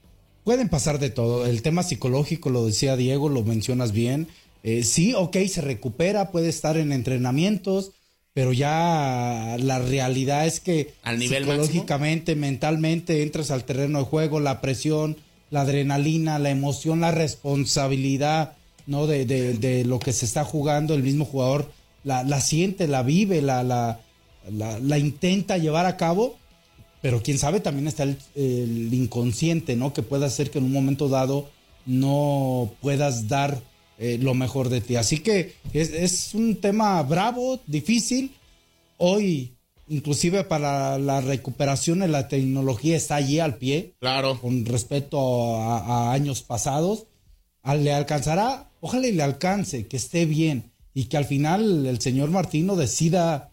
Pueden 0.43 0.69
pasar 0.69 1.00
de 1.00 1.10
todo. 1.10 1.46
El 1.46 1.62
tema 1.62 1.84
psicológico, 1.84 2.50
lo 2.50 2.65
decía 2.65 2.96
Diego, 2.96 3.27
lo 3.27 3.43
mencionas 3.43 3.91
bien. 3.91 4.27
Eh, 4.63 4.84
sí, 4.84 5.13
ok, 5.15 5.38
se 5.48 5.62
recupera, 5.62 6.31
puede 6.31 6.50
estar 6.50 6.77
en 6.77 6.91
entrenamientos, 6.91 7.93
pero 8.34 8.53
ya 8.53 9.58
la 9.60 9.79
realidad 9.79 10.46
es 10.46 10.60
que 10.60 10.93
al 11.01 11.17
nivel 11.17 11.46
psicológicamente, 11.46 12.36
mentalmente, 12.36 13.24
entras 13.24 13.51
al 13.51 13.63
terreno 13.63 14.00
de 14.00 14.05
juego, 14.05 14.39
la 14.39 14.62
presión, 14.62 15.17
la 15.50 15.62
adrenalina, 15.62 16.39
la 16.39 16.51
emoción, 16.51 17.01
la 17.01 17.12
responsabilidad, 17.12 18.53
¿no? 18.86 19.08
De, 19.08 19.25
de, 19.25 19.53
de 19.53 19.86
lo 19.86 20.00
que 20.00 20.13
se 20.13 20.25
está 20.25 20.43
jugando, 20.43 20.93
el 20.93 21.03
mismo 21.03 21.25
jugador 21.25 21.72
la, 22.03 22.24
la 22.24 22.41
siente, 22.41 22.88
la 22.88 23.03
vive, 23.03 23.41
la, 23.41 23.63
la, 23.63 24.00
la, 24.51 24.98
intenta 24.98 25.58
llevar 25.58 25.86
a 25.86 25.98
cabo, 25.98 26.38
pero 27.01 27.22
quién 27.22 27.38
sabe, 27.38 27.60
también 27.60 27.88
está 27.88 28.03
el, 28.03 28.94
inconsciente, 28.94 29.75
¿no? 29.75 29.94
Que 29.94 30.03
pueda 30.03 30.27
hacer 30.27 30.51
que 30.51 30.60
en 30.60 30.65
un 30.65 30.74
momento 30.74 31.10
dado 31.10 31.50
no 31.86 32.72
puedas 32.82 33.27
dar 33.27 33.62
eh, 33.98 34.18
lo 34.22 34.34
mejor 34.34 34.70
de 34.70 34.82
ti. 34.82 34.96
Así 34.96 35.20
que 35.20 35.56
es, 35.74 35.91
es, 35.91 36.34
un 36.34 36.56
tema 36.56 37.01
bravo, 37.03 37.60
difícil. 37.68 38.32
Hoy, 38.98 39.53
inclusive 39.88 40.44
para 40.44 40.98
la 41.00 41.22
recuperación 41.22 42.00
de 42.00 42.08
la 42.08 42.27
tecnología 42.27 42.96
está 42.98 43.15
allí 43.15 43.39
al 43.39 43.58
pie. 43.58 43.94
Claro. 44.00 44.39
Con 44.39 44.65
respecto 44.65 45.58
a, 45.58 45.79
a 46.10 46.13
años 46.13 46.41
pasados. 46.41 47.06
¿Le 47.65 47.94
alcanzará? 47.94 48.72
Ojalá 48.82 49.08
y 49.08 49.12
le 49.12 49.22
alcance, 49.22 49.88
que 49.88 49.98
esté 49.98 50.25
bien 50.25 50.72
y 51.00 51.06
que 51.06 51.15
al 51.15 51.24
final 51.24 51.86
el 51.86 52.01
señor 52.01 52.29
Martino 52.29 52.75
decida 52.75 53.50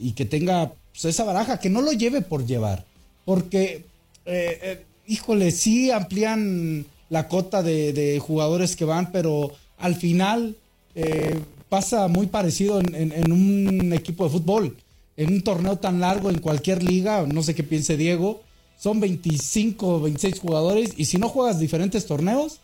y 0.00 0.14
que 0.14 0.24
tenga 0.24 0.72
pues, 0.90 1.04
esa 1.04 1.22
baraja, 1.22 1.60
que 1.60 1.70
no 1.70 1.80
lo 1.80 1.92
lleve 1.92 2.22
por 2.22 2.44
llevar. 2.44 2.84
Porque, 3.24 3.84
eh, 4.26 4.58
eh, 4.62 4.84
híjole, 5.06 5.52
sí 5.52 5.92
amplían 5.92 6.86
la 7.08 7.28
cota 7.28 7.62
de, 7.62 8.20
jugadores 8.20 8.74
que 8.74 8.84
van, 8.84 9.12
pero 9.12 9.52
al 9.76 9.94
final 9.94 10.56
eh, 10.96 11.38
pasa 11.68 12.08
muy 12.08 12.26
parecido 12.26 12.80
en, 12.80 13.30
un 13.30 13.92
equipo 13.92 14.24
de 14.24 14.30
fútbol. 14.30 14.76
En 15.16 15.34
un 15.34 15.42
torneo 15.42 15.76
tan 15.76 16.00
largo 16.00 16.30
en 16.30 16.40
cualquier 16.40 16.82
liga, 16.82 17.24
no 17.28 17.44
sé 17.44 17.54
qué 17.54 17.62
piense 17.62 17.96
Diego, 17.96 18.42
son 18.76 18.98
25, 18.98 20.00
26 20.00 20.40
jugadores 20.40 20.94
y 20.96 21.04
si 21.04 21.16
no 21.18 21.28
juegas 21.28 21.60
diferentes 21.60 22.06
torneos, 22.06 22.58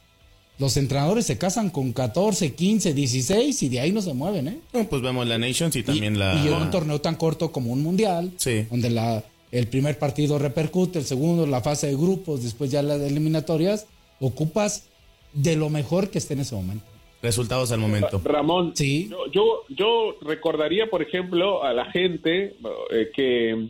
los 0.58 0.76
entrenadores 0.76 1.26
se 1.26 1.36
casan 1.36 1.70
con 1.70 1.92
14, 1.92 2.54
15, 2.54 2.94
16 2.94 3.62
y 3.62 3.68
de 3.68 3.80
ahí 3.80 3.92
no 3.92 4.00
se 4.00 4.14
mueven, 4.14 4.48
¿eh? 4.48 4.86
pues 4.88 5.02
vemos 5.02 5.26
la 5.26 5.38
Nations 5.38 5.74
y 5.76 5.82
también 5.82 6.18
la... 6.18 6.34
Y 6.44 6.48
un 6.48 6.70
torneo 6.70 7.00
tan 7.00 7.16
corto 7.16 7.50
como 7.50 7.72
un 7.72 7.82
mundial, 7.82 8.32
sí. 8.36 8.66
donde 8.70 8.90
la, 8.90 9.24
el 9.50 9.66
primer 9.66 9.98
partido 9.98 10.38
repercute, 10.38 11.00
el 11.00 11.04
segundo, 11.04 11.46
la 11.46 11.60
fase 11.60 11.88
de 11.88 11.96
grupos, 11.96 12.42
después 12.42 12.70
ya 12.70 12.82
las 12.82 13.00
eliminatorias, 13.00 13.86
ocupas 14.20 14.88
de 15.32 15.56
lo 15.56 15.70
mejor 15.70 16.10
que 16.10 16.18
esté 16.18 16.34
en 16.34 16.40
ese 16.40 16.54
momento. 16.54 16.84
Resultados 17.22 17.72
al 17.72 17.80
momento. 17.80 18.20
Ramón, 18.22 18.72
sí. 18.76 19.10
yo, 19.32 19.62
yo, 19.70 20.16
recordaría, 20.20 20.88
por 20.88 21.02
ejemplo, 21.02 21.64
a 21.64 21.72
la 21.72 21.90
gente 21.90 22.54
eh, 22.90 23.10
que 23.14 23.68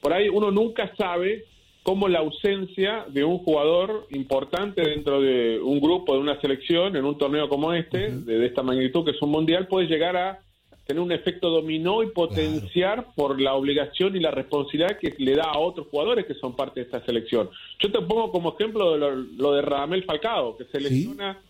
por 0.00 0.12
ahí 0.12 0.28
uno 0.28 0.50
nunca 0.50 0.92
sabe 0.96 1.46
cómo 1.82 2.08
la 2.08 2.20
ausencia 2.20 3.06
de 3.08 3.24
un 3.24 3.38
jugador 3.38 4.06
importante 4.10 4.82
dentro 4.82 5.20
de 5.20 5.60
un 5.60 5.80
grupo, 5.80 6.14
de 6.14 6.20
una 6.20 6.40
selección, 6.40 6.96
en 6.96 7.04
un 7.04 7.18
torneo 7.18 7.48
como 7.48 7.72
este, 7.72 8.10
de, 8.10 8.46
esta 8.46 8.62
magnitud 8.62 9.04
que 9.04 9.10
es 9.10 9.22
un 9.22 9.30
mundial, 9.30 9.66
puede 9.66 9.88
llegar 9.88 10.16
a 10.16 10.40
tener 10.86 11.02
un 11.02 11.12
efecto 11.12 11.48
dominó 11.48 12.02
y 12.02 12.10
potenciar 12.10 13.06
por 13.14 13.40
la 13.40 13.54
obligación 13.54 14.16
y 14.16 14.20
la 14.20 14.30
responsabilidad 14.30 14.98
que 14.98 15.14
le 15.18 15.36
da 15.36 15.44
a 15.44 15.58
otros 15.58 15.88
jugadores 15.88 16.26
que 16.26 16.34
son 16.34 16.54
parte 16.54 16.80
de 16.80 16.86
esta 16.86 17.04
selección. 17.04 17.50
Yo 17.80 17.90
te 17.90 18.00
pongo 18.00 18.30
como 18.30 18.54
ejemplo 18.54 18.96
lo, 18.96 19.52
de 19.52 19.62
Radamel 19.62 20.04
Falcao, 20.04 20.56
que 20.56 20.64
selecciona 20.64 21.40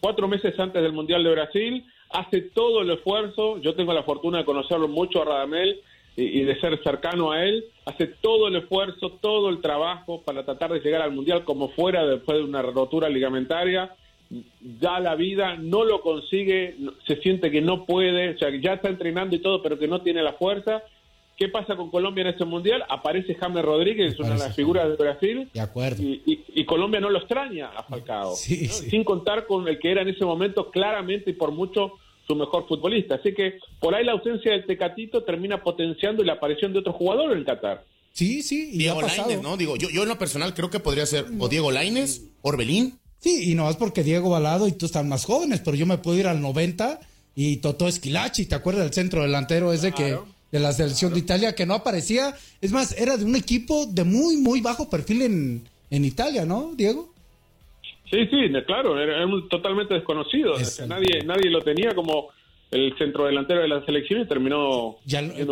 cuatro 0.00 0.28
meses 0.28 0.58
antes 0.58 0.82
del 0.82 0.92
Mundial 0.92 1.24
de 1.24 1.30
Brasil, 1.30 1.84
hace 2.10 2.42
todo 2.42 2.82
el 2.82 2.90
esfuerzo, 2.90 3.58
yo 3.58 3.74
tengo 3.74 3.92
la 3.92 4.02
fortuna 4.02 4.38
de 4.38 4.44
conocerlo 4.44 4.88
mucho 4.88 5.22
a 5.22 5.24
Radamel, 5.24 5.80
y, 6.16 6.42
de 6.42 6.60
ser 6.60 6.82
cercano 6.82 7.32
a 7.32 7.44
él, 7.44 7.64
hace 7.86 8.06
todo 8.06 8.48
el 8.48 8.56
esfuerzo, 8.56 9.18
todo 9.20 9.48
el 9.48 9.60
trabajo 9.60 10.22
para 10.22 10.44
tratar 10.44 10.72
de 10.72 10.80
llegar 10.80 11.02
al 11.02 11.12
Mundial 11.12 11.44
como 11.44 11.70
fuera 11.70 12.04
después 12.06 12.38
de 12.38 12.44
una 12.44 12.62
rotura 12.62 13.08
ligamentaria, 13.08 13.94
da 14.60 15.00
la 15.00 15.14
vida, 15.14 15.56
no 15.56 15.84
lo 15.84 16.00
consigue, 16.00 16.76
se 17.06 17.16
siente 17.16 17.50
que 17.50 17.60
no 17.60 17.84
puede, 17.84 18.34
o 18.34 18.38
sea, 18.38 18.50
ya 18.60 18.74
está 18.74 18.88
entrenando 18.88 19.36
y 19.36 19.40
todo, 19.40 19.62
pero 19.62 19.78
que 19.78 19.88
no 19.88 20.02
tiene 20.02 20.22
la 20.22 20.34
fuerza. 20.34 20.82
¿Qué 21.36 21.48
pasa 21.48 21.76
con 21.76 21.90
Colombia 21.90 22.22
en 22.22 22.28
este 22.28 22.44
mundial? 22.44 22.84
Aparece 22.88 23.34
James 23.34 23.64
Rodríguez, 23.64 24.18
una 24.20 24.34
de 24.34 24.38
las 24.38 24.54
figuras 24.54 24.88
de 24.88 24.96
Brasil. 24.96 25.48
De 25.52 25.60
acuerdo. 25.60 26.02
Y, 26.02 26.64
Colombia 26.64 27.00
no 27.00 27.10
lo 27.10 27.18
extraña 27.18 27.68
a 27.68 27.82
Falcao. 27.82 28.34
Sin 28.36 29.02
contar 29.02 29.46
con 29.46 29.66
el 29.66 29.78
que 29.78 29.90
era 29.90 30.02
en 30.02 30.08
ese 30.08 30.24
momento 30.24 30.70
claramente 30.70 31.30
y 31.30 31.34
por 31.34 31.50
mucho 31.50 31.94
su 32.26 32.34
mejor 32.34 32.66
futbolista. 32.68 33.16
Así 33.16 33.34
que 33.34 33.58
por 33.80 33.94
ahí 33.94 34.04
la 34.04 34.12
ausencia 34.12 34.52
del 34.52 34.66
Tecatito 34.66 35.24
termina 35.24 35.62
potenciando 35.62 36.22
la 36.22 36.34
aparición 36.34 36.72
de 36.72 36.80
otro 36.80 36.92
jugador 36.92 37.36
en 37.36 37.44
Qatar. 37.44 37.84
Sí, 38.12 38.42
sí. 38.42 38.70
Y 38.72 38.78
Diego 38.78 39.00
Lainez, 39.00 39.42
¿no? 39.42 39.56
Digo, 39.56 39.76
yo, 39.76 39.88
yo 39.90 40.02
en 40.02 40.08
lo 40.08 40.18
personal 40.18 40.54
creo 40.54 40.70
que 40.70 40.80
podría 40.80 41.06
ser 41.06 41.26
o 41.38 41.48
Diego 41.48 41.70
Lainez, 41.70 42.22
Orbelín. 42.42 42.98
Sí, 43.18 43.50
y 43.50 43.54
no 43.54 43.70
es 43.70 43.76
porque 43.76 44.02
Diego 44.02 44.30
Balado 44.30 44.66
y 44.66 44.72
tú 44.72 44.86
están 44.86 45.08
más 45.08 45.24
jóvenes, 45.24 45.60
pero 45.64 45.76
yo 45.76 45.86
me 45.86 45.98
puedo 45.98 46.18
ir 46.18 46.26
al 46.26 46.40
90 46.40 47.00
y 47.34 47.58
Totó 47.58 47.86
Esquilachi, 47.86 48.46
¿te 48.46 48.54
acuerdas 48.54 48.84
del 48.84 48.92
centro 48.92 49.22
delantero 49.22 49.72
ese 49.72 49.92
que 49.92 50.18
de 50.50 50.60
la 50.60 50.72
selección 50.72 51.14
de 51.14 51.20
Italia 51.20 51.54
que 51.54 51.64
no 51.64 51.74
aparecía? 51.74 52.36
Es 52.60 52.72
más, 52.72 52.92
era 52.98 53.16
de 53.16 53.24
un 53.24 53.36
equipo 53.36 53.86
de 53.86 54.04
muy, 54.04 54.36
muy 54.36 54.60
bajo 54.60 54.90
perfil 54.90 55.22
en, 55.22 55.68
en 55.90 56.04
Italia, 56.04 56.44
¿no, 56.44 56.72
Diego? 56.74 57.11
Sí, 58.12 58.26
sí, 58.26 58.52
claro, 58.66 59.00
era, 59.00 59.24
totalmente 59.48 59.94
desconocido. 59.94 60.52
Nadie, 60.86 61.24
nadie 61.24 61.48
lo 61.48 61.62
tenía 61.62 61.94
como 61.94 62.28
el 62.70 62.94
centro 62.98 63.24
delantero 63.24 63.62
de 63.62 63.68
la 63.68 63.84
selección 63.86 64.20
y 64.20 64.26
terminó 64.26 64.98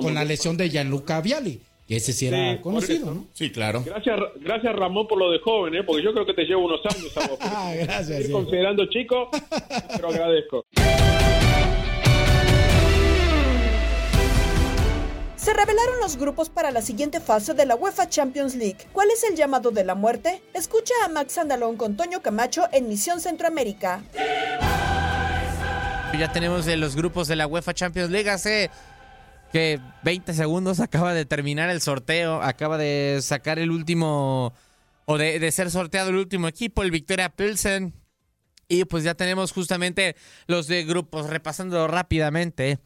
con 0.00 0.14
la 0.14 0.25
lesión 0.25 0.59
de 0.59 0.69
Gianluca 0.69 1.23
Viali. 1.23 1.59
Que 1.88 1.97
ese 1.97 2.12
sí 2.12 2.26
era 2.26 2.61
conocido, 2.61 3.12
¿no? 3.12 3.26
Sí, 3.33 3.50
claro. 3.50 3.83
Gracias, 3.85 4.17
gracias 4.37 4.76
Ramón 4.76 5.09
por 5.09 5.19
lo 5.19 5.33
de 5.33 5.40
joven, 5.40 5.75
¿eh? 5.75 5.83
porque 5.83 6.05
yo 6.05 6.12
creo 6.12 6.25
que 6.25 6.35
te 6.35 6.45
llevo 6.45 6.67
unos 6.67 6.81
años 6.87 7.17
a 7.17 7.26
vos. 7.26 7.38
ah, 7.40 7.73
gracias. 7.81 8.29
Considerando 8.29 8.87
chico, 8.87 9.29
pero 9.97 10.09
agradezco. 10.09 10.67
Se 15.50 15.57
revelaron 15.57 15.99
los 15.99 16.16
grupos 16.16 16.49
para 16.49 16.71
la 16.71 16.80
siguiente 16.80 17.19
fase 17.19 17.54
de 17.54 17.66
la 17.66 17.75
UEFA 17.75 18.09
Champions 18.09 18.54
League. 18.54 18.76
¿Cuál 18.92 19.11
es 19.11 19.25
el 19.25 19.35
llamado 19.35 19.73
de 19.73 19.83
la 19.83 19.97
muerte? 19.97 20.40
Escucha 20.54 20.95
a 21.04 21.09
Max 21.09 21.38
Andalón 21.38 21.76
con 21.76 21.97
Toño 21.97 22.23
Camacho 22.23 22.69
en 22.71 22.88
Misión 22.88 23.21
Centroamérica. 23.21 24.00
Ya 26.16 26.30
tenemos 26.33 26.69
los 26.69 26.95
grupos 26.95 27.26
de 27.26 27.35
la 27.35 27.49
UEFA 27.49 27.75
Champions 27.75 28.12
League. 28.12 28.30
Hace 28.30 28.71
que 29.52 29.80
20 30.04 30.35
segundos 30.35 30.78
acaba 30.78 31.14
de 31.14 31.25
terminar 31.25 31.69
el 31.69 31.80
sorteo, 31.80 32.40
acaba 32.42 32.78
de 32.78 33.19
sacar 33.21 33.59
el 33.59 33.73
último, 33.73 34.54
o 35.07 35.19
de, 35.19 35.50
ser 35.50 35.73
sorteado 35.73 36.11
el 36.11 36.16
último 36.16 36.47
equipo, 36.47 36.85
el 36.85 36.92
Victoria 36.92 37.28
Pilsen. 37.28 37.92
Y 38.69 38.85
pues 38.85 39.02
ya 39.02 39.14
tenemos 39.14 39.50
justamente 39.50 40.14
los 40.47 40.69
de 40.69 40.85
grupos, 40.85 41.28
repasando 41.28 41.88
rápidamente. 41.88 42.78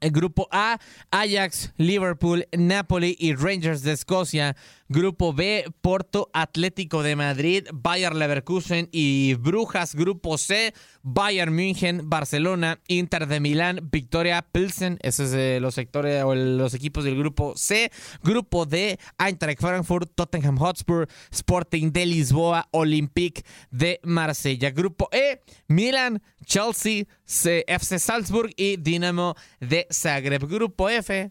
Grupo 0.00 0.48
A, 0.50 0.78
Ajax, 1.10 1.72
Liverpool, 1.76 2.46
Napoli 2.56 3.16
y 3.18 3.34
Rangers 3.34 3.82
de 3.82 3.92
Escocia. 3.92 4.56
Grupo 4.88 5.32
B, 5.32 5.66
Porto, 5.82 6.30
Atlético 6.32 7.04
de 7.04 7.14
Madrid, 7.14 7.68
Bayer 7.72 8.12
Leverkusen 8.14 8.88
y 8.90 9.34
Brujas. 9.34 9.94
Grupo 9.94 10.36
C, 10.36 10.74
Bayern 11.02 11.54
München, 11.54 12.10
Barcelona, 12.10 12.80
Inter 12.88 13.28
de 13.28 13.38
Milán, 13.38 13.88
Victoria 13.92 14.42
Pilsen. 14.42 14.98
Esos 15.02 15.32
es 15.32 15.62
los 15.62 15.74
sectores 15.74 16.24
o 16.24 16.34
los 16.34 16.74
equipos 16.74 17.04
del 17.04 17.16
grupo 17.16 17.54
C. 17.56 17.92
Grupo 18.24 18.66
D, 18.66 18.98
Eintracht 19.18 19.60
Frankfurt, 19.60 20.10
Tottenham 20.14 20.58
Hotspur, 20.58 21.06
Sporting 21.30 21.92
de 21.92 22.06
Lisboa, 22.06 22.68
Olympique 22.72 23.44
de 23.70 24.00
Marsella. 24.02 24.70
Grupo 24.70 25.08
E, 25.12 25.40
Milan, 25.68 26.20
Chelsea, 26.44 27.04
FC 27.24 27.98
Salzburg 28.00 28.52
y 28.56 28.76
Dinamo 28.76 29.36
de 29.60 29.86
Zagreb. 29.92 30.46
Grupo 30.48 30.88
F, 30.88 31.30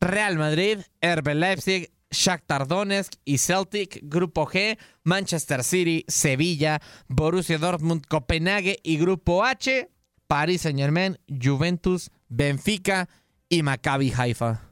Real 0.00 0.36
Madrid, 0.36 0.80
RB 1.00 1.34
Leipzig, 1.34 1.90
Shakhtar 2.10 2.66
Donetsk 2.66 3.14
y 3.24 3.38
Celtic. 3.38 4.00
Grupo 4.02 4.46
G, 4.46 4.78
Manchester 5.04 5.64
City, 5.64 6.04
Sevilla, 6.08 6.80
Borussia 7.08 7.58
Dortmund, 7.58 8.06
Copenhague 8.06 8.78
y 8.82 8.98
Grupo 8.98 9.44
H, 9.44 9.90
Paris 10.26 10.62
Saint 10.62 10.78
Germain, 10.78 11.18
Juventus, 11.28 12.10
Benfica 12.28 13.08
y 13.48 13.62
Maccabi 13.62 14.12
Haifa. 14.12 14.62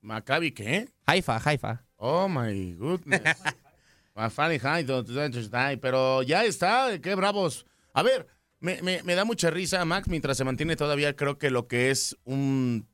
¿Maccabi 0.00 0.52
qué? 0.52 0.88
Haifa, 1.06 1.40
Haifa. 1.44 1.84
Oh 1.96 2.28
my 2.28 2.74
goodness. 2.74 3.22
Pero 5.80 6.22
ya 6.22 6.44
está, 6.44 6.98
qué 7.00 7.14
bravos. 7.14 7.66
A 7.92 8.02
ver, 8.02 8.26
me, 8.60 8.82
me, 8.82 9.14
da 9.14 9.24
mucha 9.24 9.50
risa, 9.50 9.84
Max, 9.84 10.08
mientras 10.08 10.36
se 10.36 10.44
mantiene 10.44 10.76
todavía, 10.76 11.14
creo 11.14 11.38
que 11.38 11.50
lo 11.50 11.68
que 11.68 11.90
es 11.90 12.16
un 12.24 12.86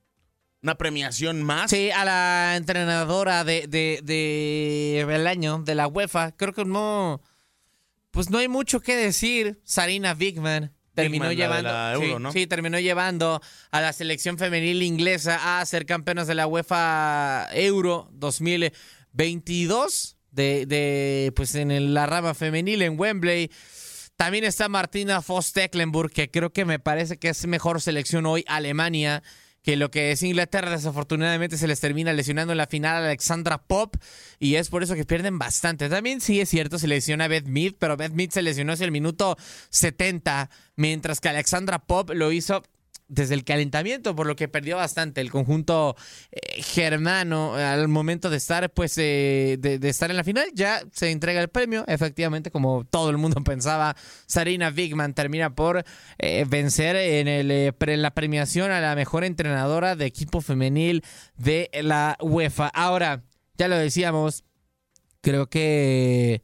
una 0.65 0.77
premiación 0.77 1.43
más. 1.43 1.71
Sí, 1.71 1.91
a 1.91 2.07
la 2.07 2.57
entrenadora 2.57 3.45
de, 3.45 3.67
de, 3.69 4.01
de, 4.03 5.29
año 5.29 5.59
de 5.59 5.75
la 5.75 5.87
UEFA. 5.87 6.33
Creo 6.33 6.55
que 6.55 6.65
no. 6.65 7.21
Pues 8.11 8.31
no 8.31 8.39
hay 8.39 8.49
mucho 8.49 8.81
que 8.81 8.97
decir. 8.97 9.61
Sarina 9.63 10.15
Bigman 10.15 10.73
terminó 10.95 11.31
llevando. 11.33 12.33
sí, 12.33 12.47
terminó 12.47 12.81
llevando 12.81 13.43
a 13.71 13.81
la 13.83 13.93
selección 13.93 14.39
femenil 14.39 14.83
inglesa 14.83 15.61
a 15.61 15.67
ser 15.67 15.85
campeonas 15.85 16.27
de 16.27 16.35
la 16.35 16.47
UEFA 16.47 17.49
Euro 17.53 18.09
2022. 18.13 20.17
De, 20.31 20.65
de 20.67 21.31
pues 21.37 21.55
en 21.55 21.93
la 21.93 22.07
rama 22.07 22.33
femenil 22.33 22.81
en 22.81 22.99
Wembley. 22.99 23.51
También 24.17 24.45
está 24.45 24.69
Martina 24.69 25.21
Voss-Tecklenburg, 25.21 26.13
que 26.13 26.31
creo 26.31 26.53
que 26.53 26.65
me 26.65 26.79
parece 26.79 27.19
que 27.19 27.29
es 27.29 27.47
mejor 27.47 27.81
selección 27.81 28.27
hoy 28.27 28.45
Alemania 28.47 29.23
que 29.65 29.77
lo 29.77 29.91
que 29.91 30.13
es 30.13 30.23
Inglaterra 30.23 30.71
desafortunadamente 30.71 31.57
se 31.57 31.67
les 31.67 31.81
termina 31.81 32.13
lesionando 32.13 32.53
en 32.53 32.59
la 32.59 32.67
final 32.67 32.97
a 32.97 33.07
Alexandra 33.07 33.59
Pop 33.59 33.97
y 34.39 34.57
es 34.57 34.69
por 34.69 34.83
eso 34.83 34.95
que 34.95 35.07
pierden 35.07 35.39
bastante. 35.39 35.89
También 35.89 36.21
sí 36.21 36.39
es 36.39 36.51
cierto, 36.51 36.79
se 36.79 36.87
lesiona 36.87 37.29
Beth 37.29 37.47
Mead, 37.47 37.73
pero 37.79 37.97
Beth 37.97 38.13
Mead 38.13 38.29
se 38.29 38.43
lesionó 38.43 38.75
hacia 38.75 38.85
el 38.85 38.93
minuto 38.93 39.39
70, 39.71 40.51
mientras 40.77 41.21
que 41.21 41.31
Alexandra 41.31 41.79
Pop 41.79 42.11
lo 42.11 42.31
hizo 42.31 42.63
desde 43.09 43.35
el 43.35 43.45
calentamiento, 43.45 44.15
por 44.17 44.27
lo 44.27 44.37
que 44.37 44.49
perdió 44.49 44.77
bastante 44.77 45.21
el 45.21 45.31
conjunto 45.31 45.97
eh, 46.33 46.63
germano 46.63 47.55
al 47.55 47.89
momento 47.89 48.31
de 48.31 48.37
estar, 48.37 48.71
pues, 48.71 48.97
eh, 48.99 49.57
de, 49.61 49.89
estar 49.89 50.11
en 50.11 50.17
la 50.17 50.25
final. 50.25 50.47
Ya 50.55 50.83
se 50.93 51.11
entrega 51.11 51.41
el 51.41 51.49
premio, 51.49 51.85
efectivamente, 51.87 52.51
como 52.51 52.85
todo 52.85 53.11
el 53.11 53.19
mundo 53.19 53.41
pensaba, 53.45 53.97
Sarina 54.27 54.73
Wigman 54.75 55.15
termina 55.15 55.55
por 55.55 55.85
eh, 56.19 56.45
vencer 56.49 56.97
en, 56.97 57.29
el, 57.29 57.51
en 57.51 58.03
la 58.03 58.11
premiación 58.13 58.71
a 58.71 58.81
la 58.81 58.95
mejor 58.95 59.25
entrenadora 59.25 59.97
de 59.97 60.07
equipo 60.07 60.41
femenil 60.41 61.05
de 61.37 61.71
la 61.83 62.17
UEFA. 62.21 62.69
Ahora, 62.69 63.23
ya 63.57 63.69
lo 63.69 63.77
decíamos, 63.77 64.45
creo 65.21 65.49
que 65.49 66.43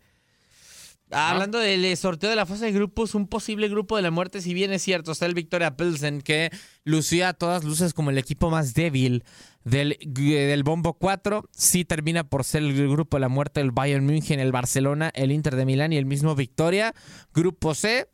Hablando 1.13 1.59
del 1.59 1.85
eh, 1.85 1.97
sorteo 1.97 2.31
de 2.31 2.37
la 2.37 2.47
fase 2.47 2.67
de 2.67 2.73
grupos, 2.73 3.15
un 3.15 3.27
posible 3.27 3.69
grupo 3.69 3.97
de 3.97 4.03
la 4.03 4.11
muerte, 4.11 4.41
si 4.41 4.55
bien 4.55 4.73
es 4.73 4.83
cierto, 4.83 5.13
está 5.13 5.27
el 5.27 5.35
Victoria 5.35 5.77
Pilsen, 5.77 6.21
que 6.21 6.51
lucía 6.85 7.31
a 7.31 7.33
todas 7.33 7.65
luces 7.65 7.95
como 7.95 8.11
el 8.11 8.19
equipo 8.19 8.51
más 8.51 8.75
débil 8.75 9.25
del, 9.65 9.99
del 10.01 10.63
Bombo 10.63 10.95
4, 10.95 11.49
sí 11.53 11.85
termina 11.85 12.25
por 12.25 12.45
ser 12.45 12.63
el 12.63 12.89
grupo 12.89 13.17
de 13.17 13.23
la 13.23 13.29
muerte 13.29 13.61
el 13.61 13.73
Bayern 13.73 14.05
München, 14.05 14.41
el 14.41 14.53
Barcelona, 14.53 15.11
el 15.15 15.33
Inter 15.33 15.57
de 15.57 15.65
Milán 15.65 15.93
y 15.93 15.97
el 15.97 16.07
mismo 16.07 16.35
Victoria. 16.35 16.95
Grupo 17.35 17.75
C, 17.75 18.09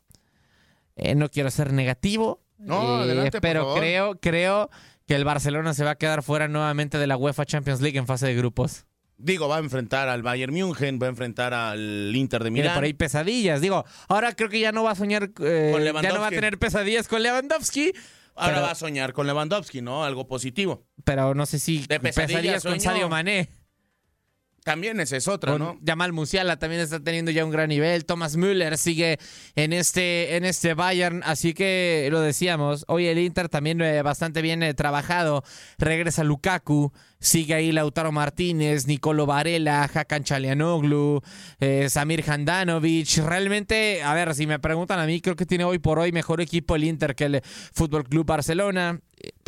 eh, 0.95 1.15
no 1.15 1.29
quiero 1.29 1.51
ser 1.51 1.73
negativo, 1.73 2.41
no, 2.57 3.05
eh, 3.05 3.31
pero 3.41 3.75
creo, 3.75 4.19
creo 4.19 4.69
que 5.05 5.15
el 5.15 5.23
Barcelona 5.23 5.73
se 5.73 5.83
va 5.83 5.91
a 5.91 5.95
quedar 5.95 6.23
fuera 6.23 6.47
nuevamente 6.47 6.97
de 6.97 7.07
la 7.07 7.15
UEFA 7.15 7.45
Champions 7.45 7.81
League 7.81 7.97
en 7.97 8.07
fase 8.07 8.27
de 8.27 8.35
grupos. 8.35 8.85
Digo, 9.19 9.47
va 9.47 9.57
a 9.57 9.59
enfrentar 9.59 10.09
al 10.09 10.21
Bayern 10.21 10.53
München, 10.53 10.99
va 11.01 11.07
a 11.07 11.09
enfrentar 11.09 11.53
al 11.53 12.15
Inter 12.15 12.43
de 12.43 12.51
Milán. 12.51 12.75
por 12.75 12.83
ahí 12.83 12.93
pesadillas. 12.93 13.61
Digo, 13.61 13.83
ahora 14.07 14.33
creo 14.33 14.49
que 14.49 14.59
ya 14.59 14.71
no 14.71 14.83
va 14.83 14.91
a 14.91 14.95
soñar, 14.95 15.31
eh, 15.41 15.91
ya 16.01 16.13
no 16.13 16.21
va 16.21 16.27
a 16.27 16.31
tener 16.31 16.59
pesadillas 16.59 17.07
con 17.07 17.23
Lewandowski. 17.23 17.93
Ahora 18.35 18.61
va 18.61 18.71
a 18.71 18.75
soñar 18.75 19.13
con 19.13 19.25
Lewandowski, 19.25 19.81
¿no? 19.81 20.03
Algo 20.05 20.27
positivo. 20.27 20.85
Pero 21.03 21.33
no 21.33 21.47
sé 21.47 21.57
si 21.57 21.87
de 21.87 21.99
pesadillas, 21.99 22.63
con 22.63 22.79
Sadio 22.79 23.09
Mané. 23.09 23.49
También 24.67 24.99
esa 24.99 25.15
es 25.15 25.29
otra, 25.29 25.57
¿no? 25.57 25.79
Jamal 25.85 26.11
Musiala 26.11 26.59
también 26.59 26.81
está 26.81 26.99
teniendo 26.99 27.31
ya 27.31 27.45
un 27.45 27.51
gran 27.51 27.69
nivel. 27.69 28.03
Thomas 28.03 28.35
Müller 28.35 28.77
sigue 28.77 29.17
en 29.55 29.71
este, 29.71 30.35
en 30.35 30.43
este 30.43 30.73
Bayern. 30.73 31.21
Así 31.23 31.53
que 31.53 32.09
lo 32.11 32.19
decíamos. 32.19 32.83
Hoy 32.89 33.07
el 33.07 33.17
Inter 33.17 33.47
también 33.47 33.79
eh, 33.79 34.01
bastante 34.01 34.41
bien 34.41 34.61
eh, 34.63 34.73
trabajado. 34.73 35.45
Regresa 35.77 36.25
Lukaku. 36.25 36.91
Sigue 37.17 37.53
ahí 37.53 37.71
Lautaro 37.71 38.11
Martínez, 38.11 38.87
Nicolo 38.87 39.25
Varela, 39.25 39.85
Hakan 39.85 40.25
Chalianoglu, 40.25 41.21
eh, 41.61 41.89
Samir 41.89 42.29
Handanovic. 42.29 43.19
Realmente, 43.25 44.03
a 44.03 44.13
ver, 44.13 44.35
si 44.35 44.47
me 44.47 44.59
preguntan 44.59 44.99
a 44.99 45.05
mí, 45.05 45.21
creo 45.21 45.37
que 45.37 45.45
tiene 45.45 45.63
hoy 45.63 45.79
por 45.79 45.97
hoy 45.97 46.11
mejor 46.11 46.41
equipo 46.41 46.75
el 46.75 46.83
Inter 46.83 47.15
que 47.15 47.23
el 47.23 47.41
Fútbol 47.71 48.03
Club 48.03 48.25
Barcelona. 48.25 48.99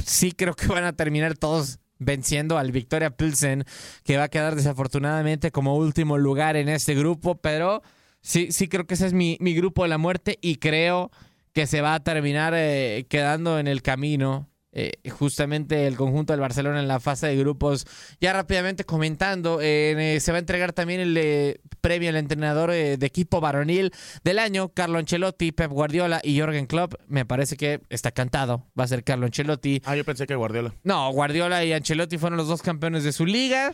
Sí, 0.02 0.32
creo 0.32 0.56
que 0.56 0.68
van 0.68 0.86
a 0.86 0.94
terminar 0.94 1.38
todos 1.38 1.78
venciendo 2.00 2.58
al 2.58 2.72
Victoria 2.72 3.12
Pilsen, 3.12 3.66
que 4.04 4.18
va 4.18 4.24
a 4.24 4.30
quedar 4.30 4.56
desafortunadamente 4.56 5.52
como 5.52 5.76
último 5.76 6.18
lugar 6.18 6.56
en 6.56 6.70
este 6.70 6.96
grupo, 6.96 7.36
pero 7.36 7.84
sí, 8.22 8.52
sí 8.52 8.68
creo 8.68 8.88
que 8.88 8.96
ese 8.96 9.06
es 9.06 9.14
mi, 9.14 9.38
grupo 9.38 9.84
de 9.84 9.90
la 9.90 9.98
muerte 9.98 10.40
y 10.42 10.56
creo 10.56 11.12
que 11.54 11.68
se 11.68 11.82
va 11.82 11.94
a 11.94 12.04
terminar 12.04 12.54
eh, 12.56 13.06
quedando 13.10 13.60
en 13.60 13.68
el 13.68 13.82
camino 13.82 14.49
eh, 14.72 14.92
justamente 15.10 15.88
el 15.88 15.96
conjunto 15.96 16.34
del 16.34 16.40
Barcelona 16.40 16.80
en 16.80 16.88
la 16.88 17.00
fase 17.00 17.28
de 17.28 17.36
grupos. 17.36 17.88
Ya 18.22 18.34
rápidamente 18.34 18.84
comentando, 18.84 19.60
eh, 19.62 20.18
se 20.22 20.32
va 20.32 20.38
a 20.38 20.40
entregar 20.40 20.74
también 20.74 21.00
el 21.00 21.18
eh, 21.18 21.60
premio 21.82 22.10
al 22.10 22.18
entrenador 22.18 22.72
de 22.72 23.06
equipo 23.06 23.42
varonil 23.42 23.92
del 24.24 24.40
año, 24.40 24.70
Carlo 24.70 25.00
Ancelotti, 25.00 25.52
Pep 25.52 25.72
Guardiola 25.72 26.22
y 26.24 26.40
Jorgen 26.40 26.68
Klopp. 26.68 26.96
Me 27.08 27.26
parece 27.26 27.58
que 27.58 27.82
está 27.90 28.12
cantado, 28.12 28.68
va 28.80 28.84
a 28.84 28.88
ser 28.88 29.04
Carlo 29.04 29.26
Ancelotti. 29.26 29.82
Ah, 29.86 29.96
yo 29.96 30.04
pensé 30.06 30.28
que 30.28 30.36
Guardiola. 30.36 30.76
No, 30.84 31.12
Guardiola 31.12 31.64
y 31.66 31.74
Ancelotti 31.74 32.18
fueron 32.18 32.38
los 32.38 32.48
dos 32.48 32.62
campeones 32.62 33.04
de 33.04 33.12
su 33.12 33.26
liga. 33.26 33.74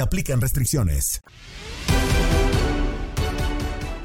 aplican 0.00 0.40
restricciones. 0.40 1.22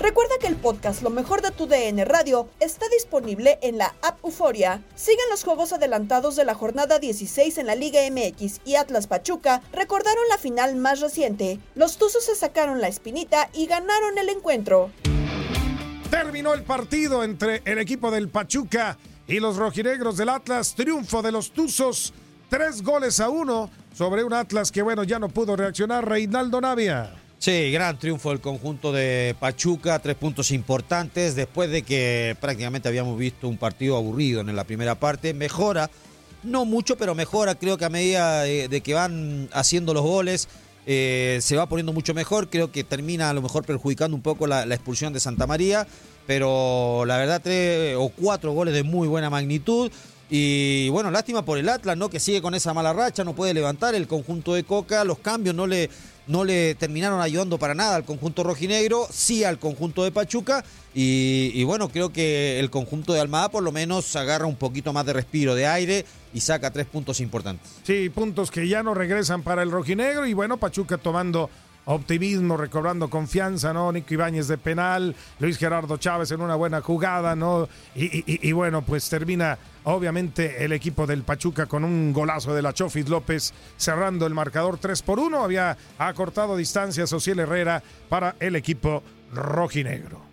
Recuerda 0.05 0.35
que 0.39 0.45
el 0.45 0.55
podcast 0.55 1.01
Lo 1.01 1.09
mejor 1.09 1.41
de 1.41 1.49
tu 1.49 1.65
DN 1.65 2.05
Radio 2.05 2.47
está 2.59 2.87
disponible 2.89 3.57
en 3.63 3.79
la 3.79 3.95
app 4.03 4.23
Euforia. 4.23 4.83
Siguen 4.93 5.25
los 5.31 5.43
juegos 5.43 5.73
adelantados 5.73 6.35
de 6.35 6.45
la 6.45 6.53
jornada 6.53 6.99
16 6.99 7.57
en 7.57 7.65
la 7.65 7.73
Liga 7.73 8.01
MX 8.11 8.61
y 8.65 8.75
Atlas 8.75 9.07
Pachuca 9.07 9.63
recordaron 9.73 10.23
la 10.29 10.37
final 10.37 10.75
más 10.75 10.99
reciente. 10.99 11.59
Los 11.73 11.97
Tuzos 11.97 12.23
se 12.23 12.35
sacaron 12.35 12.81
la 12.81 12.87
espinita 12.87 13.49
y 13.51 13.65
ganaron 13.65 14.19
el 14.19 14.29
encuentro. 14.29 14.91
Terminó 16.11 16.53
el 16.53 16.61
partido 16.61 17.23
entre 17.23 17.63
el 17.65 17.79
equipo 17.79 18.11
del 18.11 18.29
Pachuca 18.29 18.99
y 19.27 19.39
los 19.39 19.57
rojinegros 19.57 20.17
del 20.17 20.29
Atlas. 20.29 20.75
Triunfo 20.75 21.23
de 21.23 21.31
los 21.31 21.49
Tuzos, 21.49 22.13
tres 22.47 22.83
goles 22.83 23.19
a 23.19 23.29
uno 23.29 23.71
sobre 23.95 24.25
un 24.25 24.33
Atlas 24.33 24.71
que, 24.71 24.81
bueno, 24.81 25.03
ya 25.03 25.19
no 25.19 25.29
pudo 25.29 25.55
reaccionar. 25.55 26.07
Reinaldo 26.07 26.59
Navia. 26.59 27.13
Sí, 27.39 27.71
gran 27.71 27.97
triunfo 27.97 28.29
del 28.29 28.41
conjunto 28.41 28.91
de 28.91 29.35
Pachuca, 29.39 29.99
tres 29.99 30.15
puntos 30.15 30.51
importantes 30.51 31.35
después 31.35 31.69
de 31.69 31.83
que 31.83 32.35
prácticamente 32.41 32.89
habíamos 32.89 33.17
visto 33.17 33.47
un 33.47 33.57
partido 33.57 33.95
aburrido 33.95 34.41
en 34.41 34.53
la 34.55 34.63
primera 34.65 34.95
parte. 34.95 35.33
Mejora, 35.33 35.89
no 36.43 36.65
mucho, 36.65 36.97
pero 36.97 37.15
mejora, 37.15 37.55
creo 37.55 37.77
que 37.77 37.85
a 37.85 37.89
medida 37.89 38.41
de, 38.43 38.81
que 38.81 38.93
van 38.93 39.47
haciendo 39.53 39.93
los 39.93 40.03
goles. 40.03 40.47
Eh, 40.87 41.39
se 41.41 41.55
va 41.55 41.67
poniendo 41.67 41.93
mucho 41.93 42.13
mejor, 42.13 42.47
creo 42.51 42.71
que 42.71 42.83
termina 42.83 43.31
a 43.31 43.33
lo 43.33 43.41
mejor 43.41 43.65
perjudicando 43.65 44.15
un 44.15 44.21
poco 44.21 44.45
la, 44.45 44.67
la 44.67 44.75
expulsión 44.75 45.13
de 45.13 45.19
Santa 45.19 45.47
María, 45.47 45.87
pero 46.27 47.05
la 47.07 47.17
verdad 47.17 47.41
tres 47.43 47.95
o 47.97 48.09
cuatro 48.09 48.51
goles 48.51 48.71
de 48.75 48.83
muy 48.83 49.07
buena 49.07 49.31
magnitud, 49.31 49.91
y 50.29 50.89
bueno, 50.89 51.11
lástima 51.11 51.45
por 51.45 51.57
el 51.57 51.69
Atlas, 51.69 51.97
¿no? 51.97 52.09
Que 52.09 52.19
sigue 52.19 52.41
con 52.41 52.55
esa 52.55 52.73
mala 52.73 52.93
racha, 52.93 53.23
no 53.23 53.35
puede 53.35 53.53
levantar 53.53 53.93
el 53.93 54.07
conjunto 54.07 54.53
de 54.53 54.63
Coca, 54.63 55.03
los 55.03 55.19
cambios 55.19 55.53
no 55.53 55.67
le, 55.67 55.89
no 56.25 56.43
le 56.43 56.73
terminaron 56.75 57.21
ayudando 57.21 57.59
para 57.59 57.75
nada 57.75 57.95
al 57.95 58.05
conjunto 58.05 58.43
rojinegro, 58.43 59.07
sí 59.11 59.43
al 59.43 59.59
conjunto 59.59 60.03
de 60.03 60.11
Pachuca. 60.11 60.63
Y, 60.97 61.61
bueno, 61.65 61.89
creo 61.89 62.13
que 62.13 62.57
el 62.57 62.69
conjunto 62.69 63.11
de 63.11 63.19
Almada 63.19 63.49
por 63.49 63.61
lo 63.61 63.73
menos 63.73 64.15
agarra 64.15 64.45
un 64.45 64.55
poquito 64.55 64.93
más 64.93 65.05
de 65.05 65.11
respiro, 65.11 65.53
de 65.53 65.67
aire 65.67 66.05
y 66.33 66.39
saca 66.39 66.71
tres 66.71 66.85
puntos 66.85 67.19
importantes. 67.19 67.69
Sí, 67.83 68.09
puntos 68.09 68.49
que 68.49 68.67
ya 68.67 68.81
no 68.81 68.93
regresan 68.93 69.43
para 69.43 69.61
el 69.61 69.71
rojinegro 69.71 70.25
y 70.25 70.33
bueno, 70.33 70.55
Pachuca 70.55 70.97
tomando 70.97 71.49
optimismo, 71.85 72.57
recobrando 72.57 73.09
confianza, 73.09 73.73
¿no? 73.73 73.91
Nico 73.91 74.13
Ibáñez 74.13 74.47
de 74.47 74.57
penal, 74.57 75.15
Luis 75.39 75.57
Gerardo 75.57 75.97
Chávez 75.97 76.31
en 76.31 76.41
una 76.41 76.55
buena 76.55 76.81
jugada, 76.81 77.35
¿no? 77.35 77.67
Y, 77.95 78.51
bueno, 78.51 78.81
pues 78.81 79.09
termina 79.09 79.57
obviamente 79.83 80.65
el 80.65 80.71
equipo 80.73 81.05
del 81.05 81.23
Pachuca 81.23 81.67
con 81.67 81.83
un 81.83 82.11
golazo 82.11 82.53
de 82.53 82.61
la 82.61 82.73
Chofis 82.73 83.07
López 83.07 83.53
cerrando 83.77 84.25
el 84.25 84.33
marcador 84.33 84.77
3 84.77 85.01
por 85.03 85.19
1. 85.19 85.43
Había 85.43 85.77
acortado 85.97 86.57
distancia 86.57 87.07
Social 87.07 87.39
Herrera 87.39 87.83
para 88.09 88.35
el 88.39 88.55
equipo 88.55 89.03
rojinegro. 89.31 90.24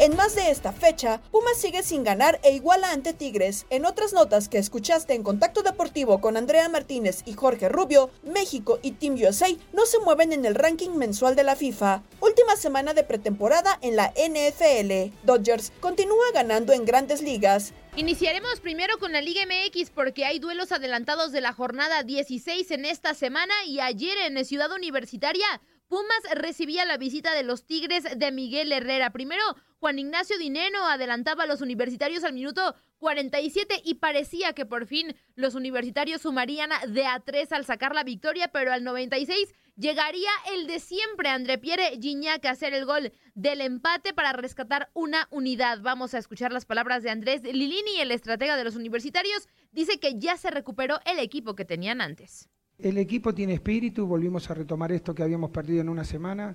En 0.00 0.16
más 0.16 0.34
de 0.34 0.50
esta 0.50 0.72
fecha, 0.72 1.20
Pumas 1.30 1.60
sigue 1.60 1.82
sin 1.82 2.04
ganar 2.04 2.40
e 2.42 2.54
iguala 2.54 2.90
ante 2.90 3.12
Tigres. 3.12 3.66
En 3.68 3.84
otras 3.84 4.14
notas 4.14 4.48
que 4.48 4.56
escuchaste 4.56 5.12
en 5.12 5.22
Contacto 5.22 5.62
Deportivo 5.62 6.22
con 6.22 6.38
Andrea 6.38 6.70
Martínez 6.70 7.20
y 7.26 7.34
Jorge 7.34 7.68
Rubio, 7.68 8.10
México 8.22 8.78
y 8.82 8.92
Team 8.92 9.16
USA 9.16 9.48
no 9.74 9.84
se 9.84 9.98
mueven 9.98 10.32
en 10.32 10.46
el 10.46 10.54
ranking 10.54 10.92
mensual 10.92 11.36
de 11.36 11.44
la 11.44 11.54
FIFA. 11.54 12.02
Última 12.20 12.56
semana 12.56 12.94
de 12.94 13.04
pretemporada 13.04 13.78
en 13.82 13.94
la 13.94 14.14
NFL. 14.16 15.14
Dodgers 15.22 15.70
continúa 15.80 16.32
ganando 16.32 16.72
en 16.72 16.86
grandes 16.86 17.20
ligas. 17.20 17.74
Iniciaremos 17.94 18.60
primero 18.60 18.98
con 18.98 19.12
la 19.12 19.20
Liga 19.20 19.42
MX 19.44 19.90
porque 19.90 20.24
hay 20.24 20.38
duelos 20.38 20.72
adelantados 20.72 21.30
de 21.30 21.42
la 21.42 21.52
jornada 21.52 22.04
16 22.04 22.70
en 22.70 22.86
esta 22.86 23.12
semana 23.12 23.52
y 23.66 23.80
ayer 23.80 24.16
en 24.16 24.42
Ciudad 24.46 24.72
Universitaria 24.72 25.60
Pumas 25.90 26.22
recibía 26.36 26.86
la 26.86 26.98
visita 26.98 27.34
de 27.34 27.42
los 27.42 27.64
Tigres 27.64 28.04
de 28.16 28.30
Miguel 28.30 28.70
Herrera. 28.70 29.10
Primero, 29.10 29.42
Juan 29.80 29.98
Ignacio 29.98 30.38
Dineno 30.38 30.86
adelantaba 30.86 31.44
a 31.44 31.46
los 31.46 31.62
universitarios 31.62 32.22
al 32.22 32.34
minuto 32.34 32.74
47 32.98 33.80
y 33.82 33.94
parecía 33.94 34.52
que 34.52 34.66
por 34.66 34.84
fin 34.86 35.16
los 35.36 35.54
universitarios 35.54 36.20
sumarían 36.20 36.68
de 36.92 37.06
a 37.06 37.18
tres 37.20 37.50
al 37.50 37.64
sacar 37.64 37.94
la 37.94 38.04
victoria, 38.04 38.48
pero 38.52 38.74
al 38.74 38.84
96 38.84 39.54
llegaría 39.76 40.28
el 40.52 40.66
de 40.66 40.80
siempre, 40.80 41.30
André 41.30 41.56
Pierre 41.56 41.98
Gignac, 41.98 42.44
a 42.44 42.50
hacer 42.50 42.74
el 42.74 42.84
gol 42.84 43.10
del 43.34 43.62
empate 43.62 44.12
para 44.12 44.34
rescatar 44.34 44.90
una 44.92 45.28
unidad. 45.30 45.80
Vamos 45.80 46.12
a 46.12 46.18
escuchar 46.18 46.52
las 46.52 46.66
palabras 46.66 47.02
de 47.02 47.08
Andrés 47.08 47.42
Lilini, 47.42 48.00
el 48.02 48.10
estratega 48.10 48.58
de 48.58 48.64
los 48.64 48.76
universitarios. 48.76 49.48
Dice 49.72 49.98
que 49.98 50.18
ya 50.18 50.36
se 50.36 50.50
recuperó 50.50 50.98
el 51.06 51.18
equipo 51.20 51.54
que 51.56 51.64
tenían 51.64 52.02
antes. 52.02 52.50
El 52.78 52.98
equipo 52.98 53.34
tiene 53.34 53.54
espíritu, 53.54 54.06
volvimos 54.06 54.50
a 54.50 54.54
retomar 54.54 54.92
esto 54.92 55.14
que 55.14 55.22
habíamos 55.22 55.50
perdido 55.50 55.80
en 55.80 55.88
una 55.88 56.04
semana, 56.04 56.54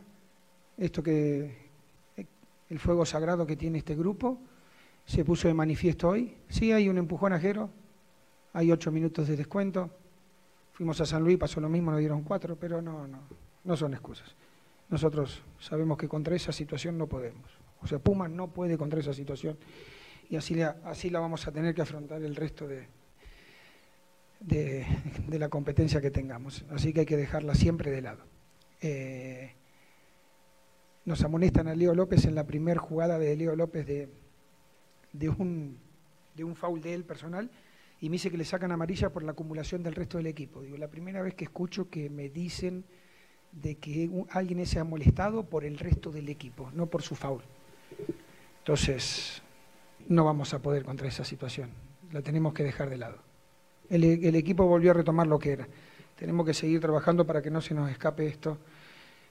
esto 0.77 1.01
que 1.01 1.64
el 2.69 2.79
fuego 2.79 3.05
sagrado 3.05 3.45
que 3.45 3.55
tiene 3.55 3.79
este 3.79 3.95
grupo, 3.95 4.39
se 5.05 5.23
puso 5.23 5.47
de 5.47 5.53
manifiesto 5.53 6.09
hoy. 6.09 6.35
Sí 6.49 6.71
hay 6.71 6.89
un 6.89 6.97
empujón 6.97 7.33
ajero, 7.33 7.69
hay 8.53 8.71
ocho 8.71 8.91
minutos 8.91 9.27
de 9.27 9.37
descuento. 9.37 9.91
Fuimos 10.71 10.99
a 11.01 11.05
San 11.05 11.23
Luis, 11.23 11.37
pasó 11.37 11.61
lo 11.61 11.69
mismo, 11.69 11.91
nos 11.91 11.99
dieron 11.99 12.23
cuatro, 12.23 12.57
pero 12.57 12.81
no, 12.81 13.07
no, 13.07 13.19
no 13.63 13.77
son 13.77 13.93
excusas. 13.93 14.35
Nosotros 14.89 15.41
sabemos 15.59 15.97
que 15.97 16.07
contra 16.07 16.35
esa 16.35 16.51
situación 16.51 16.97
no 16.97 17.07
podemos. 17.07 17.49
O 17.81 17.87
sea, 17.87 17.99
Pumas 17.99 18.29
no 18.29 18.47
puede 18.47 18.77
contra 18.77 18.99
esa 18.99 19.13
situación 19.13 19.57
y 20.29 20.35
así 20.35 20.59
así 20.61 21.09
la 21.09 21.19
vamos 21.19 21.47
a 21.47 21.51
tener 21.51 21.75
que 21.75 21.81
afrontar 21.81 22.23
el 22.23 22.35
resto 22.35 22.67
de, 22.67 22.87
de, 24.39 25.39
la 25.39 25.49
competencia 25.49 26.01
que 26.01 26.11
tengamos. 26.11 26.65
Así 26.69 26.93
que 26.93 27.01
hay 27.01 27.05
que 27.05 27.17
dejarla 27.17 27.55
siempre 27.55 27.91
de 27.91 28.01
lado. 28.01 28.23
Eh, 28.81 29.53
nos 31.05 31.23
amonestan 31.23 31.67
a 31.67 31.75
Leo 31.75 31.93
López 31.93 32.25
en 32.25 32.35
la 32.35 32.45
primera 32.45 32.79
jugada 32.79 33.17
de 33.19 33.35
Leo 33.35 33.55
López 33.55 33.85
de, 33.85 34.09
de, 35.13 35.29
un, 35.29 35.77
de 36.35 36.43
un 36.43 36.55
foul 36.55 36.81
de 36.81 36.93
él 36.93 37.03
personal 37.03 37.49
y 38.01 38.09
me 38.09 38.13
dice 38.13 38.29
que 38.29 38.37
le 38.37 38.45
sacan 38.45 38.71
amarilla 38.71 39.11
por 39.11 39.23
la 39.23 39.31
acumulación 39.31 39.83
del 39.83 39.95
resto 39.95 40.17
del 40.17 40.27
equipo. 40.27 40.61
Digo, 40.61 40.77
la 40.77 40.89
primera 40.89 41.21
vez 41.21 41.33
que 41.35 41.45
escucho 41.45 41.89
que 41.89 42.09
me 42.09 42.29
dicen 42.29 42.83
de 43.51 43.75
que 43.75 44.09
alguien 44.31 44.65
se 44.65 44.79
ha 44.79 44.83
molestado 44.83 45.45
por 45.45 45.63
el 45.63 45.77
resto 45.77 46.11
del 46.11 46.27
equipo, 46.29 46.71
no 46.73 46.87
por 46.87 47.01
su 47.01 47.15
foul. 47.15 47.41
Entonces, 48.59 49.41
no 50.09 50.25
vamos 50.25 50.53
a 50.53 50.61
poder 50.61 50.83
contra 50.83 51.07
esa 51.07 51.23
situación. 51.23 51.69
La 52.11 52.21
tenemos 52.21 52.53
que 52.53 52.63
dejar 52.63 52.89
de 52.89 52.97
lado 52.97 53.25
el, 53.89 54.35
equipo 54.35 54.65
volvió 54.65 54.91
a 54.91 54.93
retomar 54.93 55.27
lo 55.27 55.39
que 55.39 55.51
era. 55.51 55.67
Tenemos 56.17 56.45
que 56.45 56.53
seguir 56.53 56.79
trabajando 56.79 57.25
para 57.25 57.41
que 57.41 57.51
no 57.51 57.61
se 57.61 57.73
nos 57.73 57.89
escape 57.89 58.25
esto. 58.25 58.57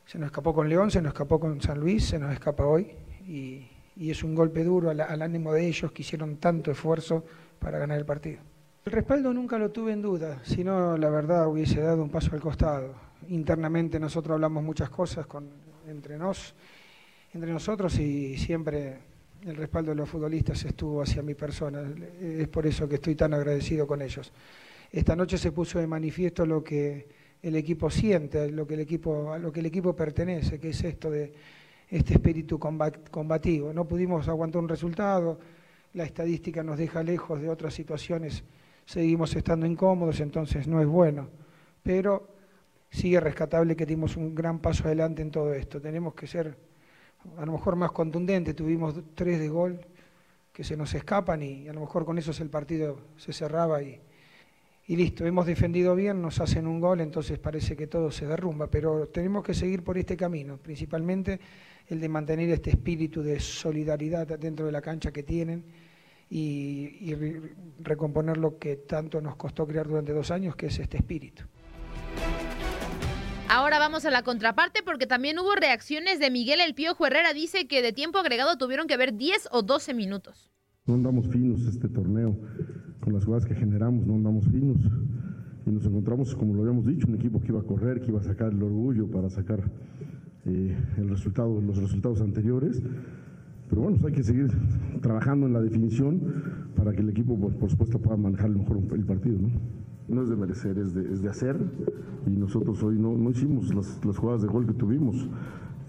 Se 0.06 0.18
nos 0.18 0.26
escapó 0.26 0.52
con 0.54 0.68
León, 0.68 0.90
se 0.90 1.00
nos 1.00 1.12
escapó 1.12 1.40
con 1.40 1.60
San 1.60 1.80
Luis, 1.80 2.04
se 2.04 2.18
nos 2.18 2.32
escapa 2.32 2.66
hoy 2.66 2.92
y, 3.26 3.68
es 3.96 4.22
un 4.22 4.34
golpe 4.34 4.64
duro 4.64 4.90
al, 4.90 5.22
ánimo 5.22 5.52
de 5.52 5.66
ellos 5.66 5.92
que 5.92 6.02
hicieron 6.02 6.36
tanto 6.36 6.70
esfuerzo 6.70 7.24
para 7.58 7.78
ganar 7.78 7.98
el 7.98 8.04
partido. 8.04 8.40
El 8.84 8.92
respaldo 8.92 9.32
nunca 9.32 9.56
lo 9.56 9.70
tuve 9.70 9.92
en 9.92 10.02
duda, 10.02 10.40
si 10.42 10.62
no 10.62 10.98
la 10.98 11.08
verdad 11.08 11.48
hubiese 11.48 11.80
dado 11.80 12.02
un 12.02 12.10
paso 12.10 12.34
al 12.34 12.40
costado. 12.40 12.94
Internamente 13.28 13.98
nosotros 13.98 14.34
hablamos 14.34 14.62
muchas 14.62 14.90
cosas 14.90 15.26
con, 15.26 15.48
entre, 15.88 16.18
nos, 16.18 16.54
entre 17.32 17.50
nosotros 17.50 17.98
y 17.98 18.36
siempre 18.36 18.98
el 19.46 19.56
respaldo 19.56 19.90
de 19.92 19.96
los 19.96 20.08
futbolistas 20.08 20.64
estuvo 20.64 21.00
hacia 21.00 21.22
mi 21.22 21.34
persona. 21.34 21.82
Es 22.20 22.48
por 22.48 22.66
eso 22.66 22.88
que 22.88 22.96
estoy 22.96 23.14
tan 23.14 23.32
agradecido 23.32 23.86
con 23.86 24.02
ellos. 24.02 24.32
Esta 24.90 25.16
noche 25.16 25.38
se 25.38 25.52
puso 25.52 25.78
de 25.78 25.86
manifiesto 25.86 26.44
lo 26.44 26.62
que 26.62 27.08
el 27.44 27.56
equipo 27.56 27.90
siente, 27.90 28.50
lo 28.50 28.66
que 28.66 28.72
el 28.72 28.80
equipo, 28.80 29.30
a 29.30 29.38
lo 29.38 29.52
que 29.52 29.60
el 29.60 29.66
equipo 29.66 29.94
pertenece, 29.94 30.58
que 30.58 30.70
es 30.70 30.82
esto 30.82 31.10
de 31.10 31.30
este 31.90 32.14
espíritu 32.14 32.58
combativo. 32.58 33.70
No 33.70 33.86
pudimos 33.86 34.26
aguantar 34.28 34.62
un 34.62 34.68
resultado, 34.68 35.38
la 35.92 36.04
estadística 36.04 36.62
nos 36.62 36.78
deja 36.78 37.02
lejos 37.02 37.42
de 37.42 37.50
otras 37.50 37.74
situaciones, 37.74 38.42
seguimos 38.86 39.36
estando 39.36 39.66
incómodos, 39.66 40.20
entonces 40.20 40.66
no 40.66 40.80
es 40.80 40.86
bueno. 40.86 41.28
Pero 41.82 42.26
sigue 42.90 43.20
rescatable 43.20 43.76
que 43.76 43.84
dimos 43.84 44.16
un 44.16 44.34
gran 44.34 44.58
paso 44.58 44.84
adelante 44.86 45.20
en 45.20 45.30
todo 45.30 45.52
esto. 45.52 45.82
Tenemos 45.82 46.14
que 46.14 46.26
ser 46.26 46.56
a 47.36 47.44
lo 47.44 47.52
mejor 47.52 47.76
más 47.76 47.92
contundente, 47.92 48.54
tuvimos 48.54 48.94
tres 49.14 49.38
de 49.38 49.48
gol 49.48 49.80
que 50.50 50.64
se 50.64 50.78
nos 50.78 50.94
escapan 50.94 51.42
y 51.42 51.68
a 51.68 51.74
lo 51.74 51.80
mejor 51.80 52.06
con 52.06 52.16
eso 52.16 52.32
el 52.42 52.48
partido 52.48 52.96
se 53.18 53.34
cerraba 53.34 53.82
y, 53.82 54.00
y 54.86 54.96
listo, 54.96 55.24
hemos 55.24 55.46
defendido 55.46 55.94
bien, 55.94 56.20
nos 56.20 56.40
hacen 56.40 56.66
un 56.66 56.80
gol, 56.80 57.00
entonces 57.00 57.38
parece 57.38 57.76
que 57.76 57.86
todo 57.86 58.10
se 58.10 58.26
derrumba, 58.26 58.70
pero 58.70 59.08
tenemos 59.08 59.42
que 59.42 59.54
seguir 59.54 59.82
por 59.82 59.96
este 59.96 60.16
camino, 60.16 60.58
principalmente 60.58 61.40
el 61.86 62.00
de 62.00 62.08
mantener 62.08 62.50
este 62.50 62.70
espíritu 62.70 63.22
de 63.22 63.40
solidaridad 63.40 64.26
dentro 64.38 64.66
de 64.66 64.72
la 64.72 64.82
cancha 64.82 65.12
que 65.12 65.22
tienen 65.22 65.64
y, 66.28 66.96
y 67.00 67.14
recomponer 67.80 68.36
lo 68.36 68.58
que 68.58 68.76
tanto 68.76 69.20
nos 69.20 69.36
costó 69.36 69.66
crear 69.66 69.86
durante 69.88 70.12
dos 70.12 70.30
años, 70.30 70.56
que 70.56 70.66
es 70.66 70.78
este 70.78 70.98
espíritu. 70.98 71.44
Ahora 73.48 73.78
vamos 73.78 74.04
a 74.04 74.10
la 74.10 74.22
contraparte 74.22 74.82
porque 74.82 75.06
también 75.06 75.38
hubo 75.38 75.54
reacciones 75.54 76.18
de 76.18 76.30
Miguel 76.30 76.60
El 76.60 76.74
Piojo 76.74 77.06
Herrera. 77.06 77.32
Dice 77.34 77.68
que 77.68 77.82
de 77.82 77.92
tiempo 77.92 78.18
agregado 78.18 78.56
tuvieron 78.56 78.86
que 78.86 78.96
ver 78.96 79.14
10 79.14 79.48
o 79.52 79.62
12 79.62 79.94
minutos. 79.94 80.50
No 80.86 80.94
andamos 80.94 81.28
finos 81.28 81.60
este 81.66 81.88
torneo. 81.88 82.36
Con 83.04 83.12
las 83.12 83.26
jugadas 83.26 83.44
que 83.44 83.54
generamos 83.54 84.06
no 84.06 84.14
andamos 84.14 84.48
finos. 84.48 84.78
Y 85.66 85.70
nos 85.70 85.84
encontramos, 85.84 86.34
como 86.34 86.54
lo 86.54 86.62
habíamos 86.62 86.86
dicho, 86.86 87.06
un 87.06 87.16
equipo 87.16 87.38
que 87.38 87.48
iba 87.48 87.60
a 87.60 87.62
correr, 87.62 88.00
que 88.00 88.08
iba 88.08 88.18
a 88.18 88.22
sacar 88.22 88.50
el 88.52 88.62
orgullo 88.62 89.06
para 89.06 89.28
sacar 89.28 89.60
eh, 90.46 90.74
el 90.96 91.10
resultado, 91.10 91.60
los 91.60 91.76
resultados 91.76 92.22
anteriores. 92.22 92.82
Pero 93.68 93.82
bueno, 93.82 93.98
hay 94.06 94.12
que 94.12 94.22
seguir 94.22 94.48
trabajando 95.02 95.46
en 95.46 95.52
la 95.52 95.60
definición 95.60 96.18
para 96.74 96.92
que 96.92 97.02
el 97.02 97.10
equipo, 97.10 97.38
por, 97.38 97.52
por 97.56 97.68
supuesto, 97.68 97.98
pueda 97.98 98.16
manejar 98.16 98.48
mejor 98.48 98.78
el 98.94 99.04
partido. 99.04 99.38
¿no? 99.38 99.50
no 100.08 100.22
es 100.22 100.28
de 100.28 100.36
merecer, 100.36 100.78
es 100.78 100.94
de, 100.94 101.12
es 101.12 101.22
de 101.22 101.28
hacer. 101.28 101.58
Y 102.26 102.30
nosotros 102.30 102.82
hoy 102.82 102.98
no, 102.98 103.16
no 103.16 103.30
hicimos 103.30 103.74
las, 103.74 104.04
las, 104.04 104.16
jugadas 104.16 104.42
de 104.42 104.48
gol 104.48 104.66
que 104.66 104.74
tuvimos. 104.74 105.28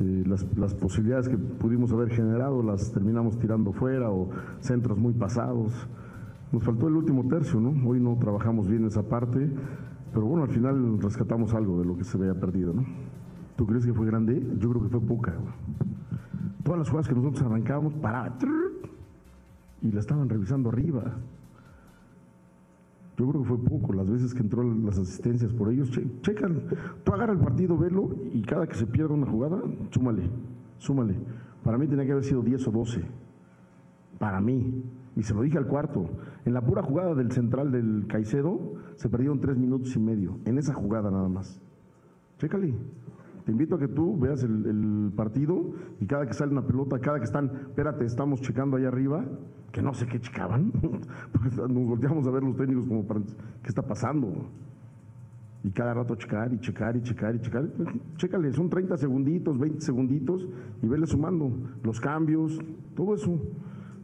Eh, 0.02 0.24
las, 0.28 0.46
las, 0.58 0.74
posibilidades 0.74 1.30
que 1.30 1.38
pudimos 1.38 1.92
haber 1.94 2.10
generado 2.10 2.62
las 2.62 2.92
terminamos 2.92 3.40
tirando 3.40 3.72
fuera 3.72 4.12
o 4.12 4.30
centros 4.60 4.98
muy 4.98 5.14
pasados. 5.14 5.72
Nos 6.52 6.64
faltó 6.64 6.88
el 6.88 6.96
último 6.96 7.28
tercio, 7.28 7.60
¿no? 7.60 7.88
Hoy 7.88 8.00
no 8.00 8.18
trabajamos 8.18 8.68
bien 8.68 8.86
esa 8.86 9.04
parte, 9.04 9.50
pero 10.14 10.26
bueno, 10.26 10.44
al 10.44 10.50
final 10.50 11.00
rescatamos 11.02 11.54
algo 11.54 11.80
de 11.80 11.86
lo 11.86 11.98
que 11.98 12.04
se 12.04 12.18
había 12.18 12.34
perdido, 12.40 12.74
¿no? 12.74 12.86
¿Tú 13.56 13.66
crees 13.66 13.86
que 13.86 13.94
fue 13.94 14.06
grande? 14.06 14.46
Yo 14.60 14.70
creo 14.70 14.84
que 14.84 14.90
fue 14.90 15.02
poca. 15.02 15.34
Todas 16.64 16.80
las 16.80 16.90
jugadas 16.90 17.08
que 17.08 17.16
nosotros 17.16 17.44
arrancábamos, 17.44 17.94
paraba 17.96 18.38
y 19.82 19.92
la 19.92 20.00
estaban 20.00 20.28
revisando 20.30 20.70
arriba. 20.70 21.04
Yo 23.18 23.30
creo 23.30 23.44
que 23.44 23.48
fue 23.48 23.58
poco 23.58 23.94
las 23.94 24.10
veces 24.10 24.34
que 24.34 24.42
entró 24.42 24.64
las 24.64 24.98
asistencias 24.98 25.54
por 25.54 25.72
ellos. 25.72 25.90
Che, 25.92 26.06
checan, 26.22 26.64
tú 27.04 27.14
agarra 27.14 27.34
el 27.34 27.40
partido, 27.40 27.78
velo 27.78 28.14
y 28.34 28.42
cada 28.42 28.68
que 28.68 28.76
se 28.76 28.86
pierda 28.86 29.14
una 29.14 29.28
jugada, 29.28 29.62
súmale, 29.92 30.30
súmale. 30.80 31.16
Para 31.64 31.78
mí 31.78 31.88
tenía 31.88 32.06
que 32.06 32.12
haber 32.12 32.24
sido 32.24 32.42
10 32.42 32.68
o 32.68 32.72
12. 32.72 33.02
Para 34.20 34.42
mí. 34.42 34.84
Y 35.16 35.24
se 35.24 35.34
lo 35.34 35.42
dije 35.42 35.58
al 35.58 35.68
cuarto. 35.68 36.10
En 36.46 36.54
la 36.54 36.62
pura 36.62 36.82
jugada 36.82 37.16
del 37.16 37.32
central 37.32 37.72
del 37.72 38.06
Caicedo 38.08 38.74
se 38.96 39.10
perdieron 39.10 39.40
3 39.40 39.58
minutos 39.58 39.96
y 39.96 40.00
medio. 40.00 40.40
En 40.46 40.58
esa 40.58 40.74
jugada 40.74 41.10
nada 41.10 41.30
más. 41.30 41.62
Chécale. 42.38 42.74
Te 43.46 43.52
invito 43.52 43.76
a 43.76 43.80
que 43.80 43.88
tú 43.88 44.18
veas 44.18 44.44
el, 44.44 45.12
partido 45.16 45.72
y 46.02 46.08
cada 46.08 46.26
que 46.26 46.34
sale 46.34 46.52
una 46.52 46.66
pelota, 46.66 47.00
cada 47.00 47.20
que 47.20 47.26
están, 47.26 47.46
espérate, 47.68 48.04
estamos 48.04 48.42
checando 48.42 48.76
ahí 48.76 48.86
arriba, 48.86 49.24
que 49.72 49.84
no 49.84 49.94
sé 49.94 50.08
qué 50.08 50.20
checaban, 50.20 50.74
nos 51.70 51.88
volteamos 51.88 52.26
a 52.28 52.32
ver 52.32 52.44
los 52.44 52.56
técnicos 52.58 52.88
como 52.88 53.06
para, 53.06 53.22
¿qué 53.22 53.68
está 53.68 53.84
pasando? 53.84 54.50
Y 55.64 55.70
cada 55.70 55.94
rato 55.94 56.16
checar 56.16 56.52
y 56.54 56.60
checar 56.60 56.98
y 56.98 57.04
checar 57.04 57.36
y 57.36 57.40
checar. 57.40 57.70
Chécale, 58.18 58.52
son 58.52 58.68
30 58.68 58.98
segunditos, 58.98 59.60
20 59.60 59.80
segunditos 59.82 60.48
y 60.82 60.88
vele 60.88 61.06
sumando 61.06 61.52
los 61.84 62.00
cambios, 62.00 62.60
todo 62.96 63.14
eso. 63.14 63.40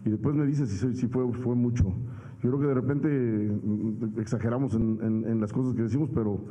Y 0.06 0.10
después 0.10 0.36
me 0.36 0.46
dices 0.46 0.70
si, 0.70 0.94
si 0.96 1.08
fue, 1.08 1.32
fue 1.34 1.56
mucho. 1.56 1.86
Yo 2.42 2.50
creo 2.50 2.60
que 2.60 2.68
de 2.68 2.74
repente 2.74 3.08
mm, 3.08 4.20
exageramos 4.20 4.74
en, 4.76 5.00
en, 5.02 5.26
en 5.30 5.42
las 5.42 5.54
cosas 5.54 5.76
que 5.76 5.84
decimos, 5.84 6.10
pero 6.14 6.46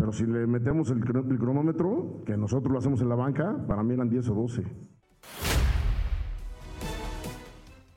pero 0.00 0.12
si 0.12 0.24
le 0.24 0.46
metemos 0.46 0.90
el, 0.90 0.96
el, 0.98 1.38
cronómetro, 1.38 2.22
que 2.24 2.34
nosotros 2.34 2.72
lo 2.72 2.78
hacemos 2.78 3.02
en 3.02 3.10
la 3.10 3.16
banca, 3.16 3.54
para 3.68 3.82
mí 3.82 3.92
eran 3.92 4.08
10 4.08 4.30
o 4.30 4.34
12. 4.34 4.64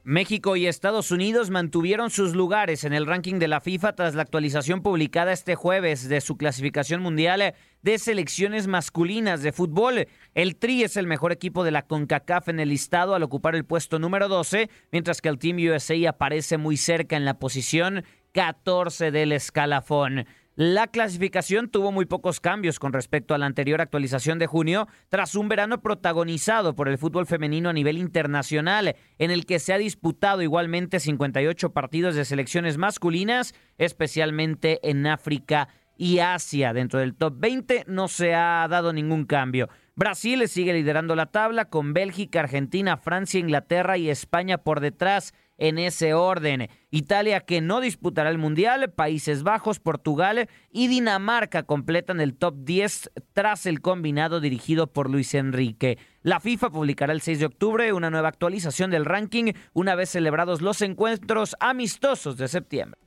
México 0.05 0.57
y 0.57 0.67
Estados 0.67 1.11
Unidos 1.11 1.49
mantuvieron 1.49 2.09
sus 2.09 2.35
lugares 2.35 2.83
en 2.83 2.91
el 2.91 3.05
ranking 3.05 3.39
de 3.39 3.47
la 3.47 3.61
FIFA 3.61 3.95
tras 3.95 4.15
la 4.15 4.23
actualización 4.23 4.81
publicada 4.81 5.31
este 5.31 5.55
jueves 5.55 6.09
de 6.09 6.19
su 6.19 6.35
clasificación 6.35 7.01
mundial 7.01 7.55
de 7.83 7.97
selecciones 7.97 8.67
masculinas 8.67 9.43
de 9.43 9.53
fútbol. 9.53 10.09
El 10.35 10.57
Tri 10.57 10.83
es 10.83 10.97
el 10.97 11.07
mejor 11.07 11.31
equipo 11.31 11.63
de 11.63 11.71
la 11.71 11.83
CONCACAF 11.83 12.49
en 12.49 12.59
el 12.59 12.67
listado 12.67 13.15
al 13.15 13.23
ocupar 13.23 13.55
el 13.55 13.63
puesto 13.63 13.97
número 13.97 14.27
12, 14.27 14.69
mientras 14.91 15.21
que 15.21 15.29
el 15.29 15.39
Team 15.39 15.55
USA 15.71 16.09
aparece 16.09 16.57
muy 16.57 16.75
cerca 16.75 17.15
en 17.15 17.23
la 17.23 17.39
posición 17.39 18.03
14 18.33 19.09
del 19.11 19.31
escalafón. 19.31 20.25
La 20.55 20.85
clasificación 20.85 21.67
tuvo 21.67 21.91
muy 21.91 22.05
pocos 22.05 22.39
cambios 22.39 22.77
con 22.77 22.93
respecto 22.93 23.33
a 23.33 23.39
la 23.39 23.47
anterior 23.47 23.81
actualización 23.81 24.37
de 24.37 24.45
junio, 24.45 24.87
tras 25.09 25.33
un 25.33 25.49
verano 25.49 25.81
protagonizado 25.81 26.75
por 26.75 26.87
el 26.87 26.99
fútbol 26.99 27.25
femenino 27.25 27.69
a 27.69 27.73
nivel 27.73 27.97
internacional, 27.97 28.95
en 29.17 29.31
el 29.31 29.47
que 29.47 29.57
se 29.57 29.73
ha 29.73 29.79
disputado 29.79 30.43
igualmente 30.43 30.99
58 30.99 31.73
partidos 31.73 32.13
de 32.13 32.23
selecciones 32.23 32.77
masculinas, 32.77 33.55
especialmente 33.79 34.79
en 34.87 35.07
África 35.07 35.69
y 35.97 36.19
Asia. 36.19 36.71
Dentro 36.71 36.99
del 36.99 37.15
top 37.15 37.33
20 37.39 37.85
no 37.87 38.07
se 38.07 38.35
ha 38.35 38.67
dado 38.69 38.93
ningún 38.93 39.25
cambio. 39.25 39.69
Brasil 39.95 40.47
sigue 40.47 40.73
liderando 40.73 41.15
la 41.15 41.27
tabla 41.27 41.65
con 41.65 41.93
Bélgica, 41.93 42.41
Argentina, 42.41 42.97
Francia, 42.97 43.39
Inglaterra 43.39 43.97
y 43.97 44.11
España 44.11 44.59
por 44.59 44.81
detrás 44.81 45.33
en 45.57 45.77
ese 45.77 46.13
orden. 46.13 46.69
Italia 46.91 47.41
que 47.41 47.61
no 47.61 47.81
disputará 47.81 48.29
el 48.29 48.37
Mundial, 48.37 48.91
Países 48.91 49.43
Bajos, 49.43 49.79
Portugal 49.79 50.49
y 50.71 50.87
Dinamarca 50.87 51.63
completan 51.63 52.21
el 52.21 52.35
top 52.35 52.55
10 52.59 53.11
tras 53.33 53.65
el 53.65 53.81
combinado 53.81 54.39
dirigido 54.39 54.87
por 54.87 55.09
Luis 55.09 55.33
Enrique. 55.33 55.97
La 56.21 56.39
FIFA 56.39 56.69
publicará 56.69 57.13
el 57.13 57.21
6 57.21 57.39
de 57.39 57.45
octubre 57.45 57.93
una 57.93 58.09
nueva 58.09 58.29
actualización 58.29 58.91
del 58.91 59.05
ranking 59.05 59.53
una 59.73 59.95
vez 59.95 60.09
celebrados 60.09 60.61
los 60.61 60.81
encuentros 60.81 61.55
amistosos 61.59 62.37
de 62.37 62.47
septiembre. 62.47 62.99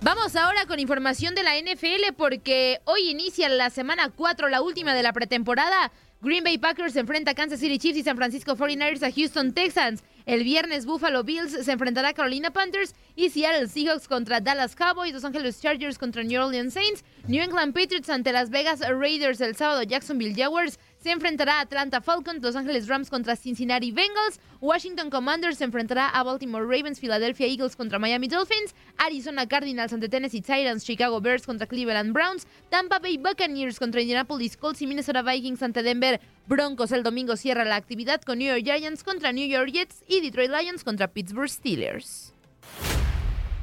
Vamos 0.00 0.36
ahora 0.36 0.64
con 0.66 0.78
información 0.78 1.34
de 1.34 1.42
la 1.42 1.58
NFL 1.58 2.14
porque 2.16 2.80
hoy 2.84 3.10
inicia 3.10 3.48
la 3.48 3.68
semana 3.68 4.10
4, 4.14 4.48
la 4.48 4.62
última 4.62 4.94
de 4.94 5.02
la 5.02 5.12
pretemporada. 5.12 5.90
Green 6.20 6.44
Bay 6.44 6.56
Packers 6.56 6.94
enfrenta 6.94 7.32
a 7.32 7.34
Kansas 7.34 7.58
City 7.58 7.78
Chiefs 7.78 7.98
y 7.98 8.02
San 8.04 8.16
Francisco 8.16 8.56
49ers 8.56 9.02
a 9.02 9.12
Houston 9.12 9.52
Texans. 9.52 10.04
El 10.28 10.44
viernes 10.44 10.84
Buffalo 10.84 11.24
Bills 11.24 11.64
se 11.64 11.72
enfrentará 11.72 12.08
a 12.08 12.12
Carolina 12.12 12.50
Panthers 12.50 12.94
y 13.16 13.30
Seattle 13.30 13.66
Seahawks 13.66 14.06
contra 14.06 14.40
Dallas 14.40 14.76
Cowboys, 14.76 15.14
Los 15.14 15.24
Angeles 15.24 15.58
Chargers 15.58 15.96
contra 15.96 16.22
New 16.22 16.38
Orleans 16.38 16.74
Saints, 16.74 17.02
New 17.28 17.42
England 17.42 17.72
Patriots 17.72 18.10
ante 18.10 18.30
Las 18.30 18.50
Vegas 18.50 18.80
Raiders 18.80 19.40
el 19.40 19.56
sábado, 19.56 19.82
Jacksonville 19.84 20.34
Jaguars 20.36 20.78
se 21.08 21.12
enfrentará 21.12 21.54
a 21.54 21.60
Atlanta 21.62 22.02
Falcons, 22.02 22.42
Los 22.42 22.54
Angeles 22.54 22.86
Rams 22.86 23.08
contra 23.08 23.34
Cincinnati 23.34 23.92
Bengals, 23.92 24.38
Washington 24.60 25.08
Commanders 25.08 25.56
se 25.56 25.64
enfrentará 25.64 26.10
a 26.10 26.22
Baltimore 26.22 26.66
Ravens, 26.66 27.00
Philadelphia 27.00 27.46
Eagles 27.46 27.76
contra 27.76 27.98
Miami 27.98 28.28
Dolphins, 28.28 28.74
Arizona 28.98 29.48
Cardinals 29.48 29.94
ante 29.94 30.10
Tennessee 30.10 30.42
Titans, 30.42 30.84
Chicago 30.84 31.18
Bears 31.22 31.46
contra 31.46 31.66
Cleveland 31.66 32.12
Browns, 32.12 32.46
Tampa 32.68 32.98
Bay 32.98 33.16
Buccaneers 33.16 33.78
contra 33.78 34.02
Indianapolis 34.02 34.58
Colts 34.58 34.82
y 34.82 34.86
Minnesota 34.86 35.22
Vikings 35.22 35.62
ante 35.62 35.82
Denver 35.82 36.20
Broncos. 36.46 36.92
El 36.92 37.02
domingo 37.02 37.38
cierra 37.38 37.64
la 37.64 37.76
actividad 37.76 38.20
con 38.20 38.36
New 38.36 38.46
York 38.46 38.64
Giants 38.66 39.02
contra 39.02 39.32
New 39.32 39.48
York 39.48 39.70
Jets 39.72 40.04
y 40.06 40.20
Detroit 40.20 40.50
Lions 40.50 40.84
contra 40.84 41.08
Pittsburgh 41.08 41.48
Steelers. 41.48 42.34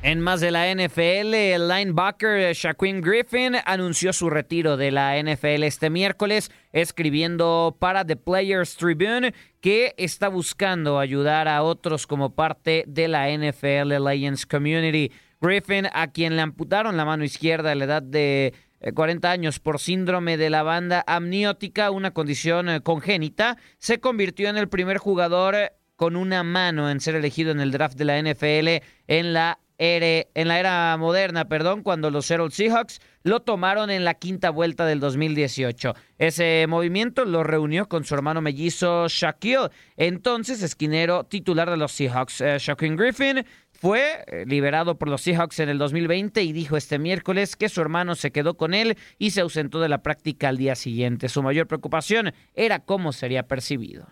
En 0.05 0.19
más 0.19 0.39
de 0.39 0.51
la 0.51 0.71
NFL, 0.71 1.33
el 1.33 1.67
linebacker 1.67 2.53
Shaquem 2.53 3.01
Griffin 3.01 3.55
anunció 3.65 4.13
su 4.13 4.29
retiro 4.29 4.77
de 4.77 4.91
la 4.91 5.19
NFL 5.19 5.63
este 5.63 5.89
miércoles, 5.89 6.51
escribiendo 6.71 7.75
para 7.79 8.05
The 8.05 8.15
Players 8.15 8.75
Tribune 8.75 9.33
que 9.61 9.95
está 9.97 10.27
buscando 10.27 10.99
ayudar 10.99 11.47
a 11.47 11.63
otros 11.63 12.05
como 12.05 12.35
parte 12.35 12.83
de 12.85 13.07
la 13.07 13.35
NFL 13.35 13.95
Lions 14.07 14.45
Community. 14.45 15.11
Griffin, 15.41 15.87
a 15.91 16.11
quien 16.11 16.35
le 16.35 16.43
amputaron 16.43 16.97
la 16.97 17.05
mano 17.05 17.23
izquierda 17.23 17.71
a 17.71 17.75
la 17.75 17.85
edad 17.85 18.03
de 18.03 18.53
40 18.93 19.31
años 19.31 19.57
por 19.57 19.79
síndrome 19.79 20.37
de 20.37 20.51
la 20.51 20.61
banda 20.61 21.03
amniótica, 21.07 21.89
una 21.89 22.11
condición 22.11 22.69
eh, 22.69 22.81
congénita, 22.81 23.57
se 23.79 23.99
convirtió 23.99 24.49
en 24.49 24.57
el 24.57 24.69
primer 24.69 24.99
jugador 24.99 25.55
con 25.95 26.15
una 26.15 26.43
mano 26.43 26.91
en 26.91 26.99
ser 26.99 27.15
elegido 27.15 27.51
en 27.51 27.59
el 27.59 27.71
draft 27.71 27.97
de 27.97 28.05
la 28.05 28.21
NFL 28.21 28.85
en 29.07 29.33
la 29.33 29.59
en 29.77 30.47
la 30.47 30.59
era 30.59 30.95
moderna, 30.97 31.45
perdón, 31.45 31.83
cuando 31.83 32.09
los 32.09 32.25
Seattle 32.25 32.51
Seahawks 32.51 32.99
lo 33.23 33.41
tomaron 33.41 33.89
en 33.89 34.05
la 34.05 34.13
quinta 34.13 34.51
vuelta 34.51 34.85
del 34.85 34.99
2018. 34.99 35.93
Ese 36.19 36.65
movimiento 36.69 37.25
lo 37.25 37.43
reunió 37.43 37.89
con 37.89 38.03
su 38.03 38.13
hermano 38.13 38.41
mellizo 38.41 39.07
Shaquille, 39.07 39.69
entonces 39.97 40.61
esquinero 40.61 41.23
titular 41.23 41.69
de 41.69 41.77
los 41.77 41.91
Seahawks. 41.91 42.41
Eh, 42.41 42.57
Shaquille 42.59 42.95
Griffin 42.95 43.45
fue 43.71 44.23
eh, 44.27 44.45
liberado 44.47 44.97
por 44.97 45.09
los 45.09 45.21
Seahawks 45.21 45.59
en 45.59 45.69
el 45.69 45.77
2020 45.77 46.43
y 46.43 46.53
dijo 46.53 46.77
este 46.77 46.99
miércoles 46.99 47.55
que 47.55 47.67
su 47.67 47.81
hermano 47.81 48.15
se 48.15 48.31
quedó 48.31 48.55
con 48.55 48.73
él 48.73 48.97
y 49.17 49.31
se 49.31 49.41
ausentó 49.41 49.79
de 49.79 49.89
la 49.89 50.03
práctica 50.03 50.49
al 50.49 50.57
día 50.57 50.75
siguiente. 50.75 51.27
Su 51.27 51.43
mayor 51.43 51.67
preocupación 51.67 52.31
era 52.53 52.79
cómo 52.79 53.11
sería 53.11 53.43
percibido. 53.43 54.07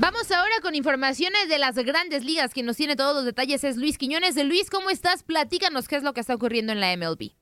Vamos 0.00 0.30
ahora 0.30 0.54
con 0.62 0.74
informaciones 0.74 1.50
de 1.50 1.58
las 1.58 1.76
grandes 1.76 2.24
ligas. 2.24 2.54
Quien 2.54 2.64
nos 2.64 2.78
tiene 2.78 2.96
todos 2.96 3.14
los 3.14 3.26
detalles 3.26 3.62
es 3.64 3.76
Luis 3.76 3.98
Quiñones. 3.98 4.34
Luis, 4.46 4.70
¿cómo 4.70 4.88
estás? 4.88 5.22
Platícanos 5.22 5.88
qué 5.88 5.96
es 5.96 6.02
lo 6.02 6.14
que 6.14 6.20
está 6.20 6.34
ocurriendo 6.34 6.72
en 6.72 6.80
la 6.80 6.96
MLB. 6.96 7.32